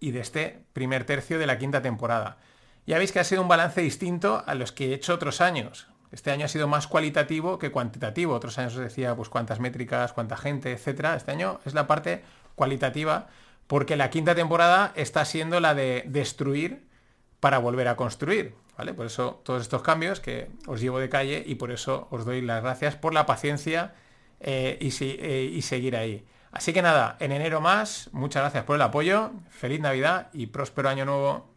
y 0.00 0.10
de 0.12 0.20
este 0.20 0.64
primer 0.72 1.04
tercio 1.04 1.38
de 1.38 1.46
la 1.46 1.58
quinta 1.58 1.82
temporada. 1.82 2.38
Ya 2.86 2.98
veis 2.98 3.12
que 3.12 3.20
ha 3.20 3.24
sido 3.24 3.42
un 3.42 3.48
balance 3.48 3.80
distinto 3.80 4.42
a 4.46 4.54
los 4.54 4.72
que 4.72 4.90
he 4.90 4.94
hecho 4.94 5.14
otros 5.14 5.40
años. 5.40 5.88
Este 6.10 6.30
año 6.30 6.46
ha 6.46 6.48
sido 6.48 6.68
más 6.68 6.88
cualitativo 6.88 7.58
que 7.58 7.70
cuantitativo. 7.70 8.34
Otros 8.34 8.58
años 8.58 8.74
os 8.74 8.80
decía 8.80 9.14
pues 9.14 9.28
cuántas 9.28 9.60
métricas, 9.60 10.12
cuánta 10.12 10.36
gente, 10.36 10.72
etcétera. 10.72 11.14
Este 11.14 11.30
año 11.30 11.60
es 11.64 11.74
la 11.74 11.86
parte 11.86 12.24
cualitativa 12.54 13.28
porque 13.72 13.96
la 13.96 14.10
quinta 14.10 14.34
temporada 14.34 14.92
está 14.96 15.24
siendo 15.24 15.58
la 15.58 15.74
de 15.74 16.04
destruir 16.06 16.84
para 17.40 17.56
volver 17.56 17.88
a 17.88 17.96
construir. 17.96 18.54
¿vale? 18.76 18.92
Por 18.92 19.06
eso 19.06 19.40
todos 19.46 19.62
estos 19.62 19.80
cambios 19.80 20.20
que 20.20 20.50
os 20.66 20.82
llevo 20.82 20.98
de 20.98 21.08
calle 21.08 21.42
y 21.46 21.54
por 21.54 21.70
eso 21.72 22.06
os 22.10 22.26
doy 22.26 22.42
las 22.42 22.62
gracias 22.62 22.96
por 22.96 23.14
la 23.14 23.24
paciencia 23.24 23.94
eh, 24.40 24.76
y, 24.78 24.90
eh, 25.00 25.50
y 25.54 25.62
seguir 25.62 25.96
ahí. 25.96 26.22
Así 26.50 26.74
que 26.74 26.82
nada, 26.82 27.16
en 27.18 27.32
enero 27.32 27.62
más, 27.62 28.10
muchas 28.12 28.42
gracias 28.42 28.64
por 28.64 28.76
el 28.76 28.82
apoyo, 28.82 29.30
feliz 29.48 29.80
Navidad 29.80 30.28
y 30.34 30.48
próspero 30.48 30.90
año 30.90 31.06
nuevo 31.06 31.51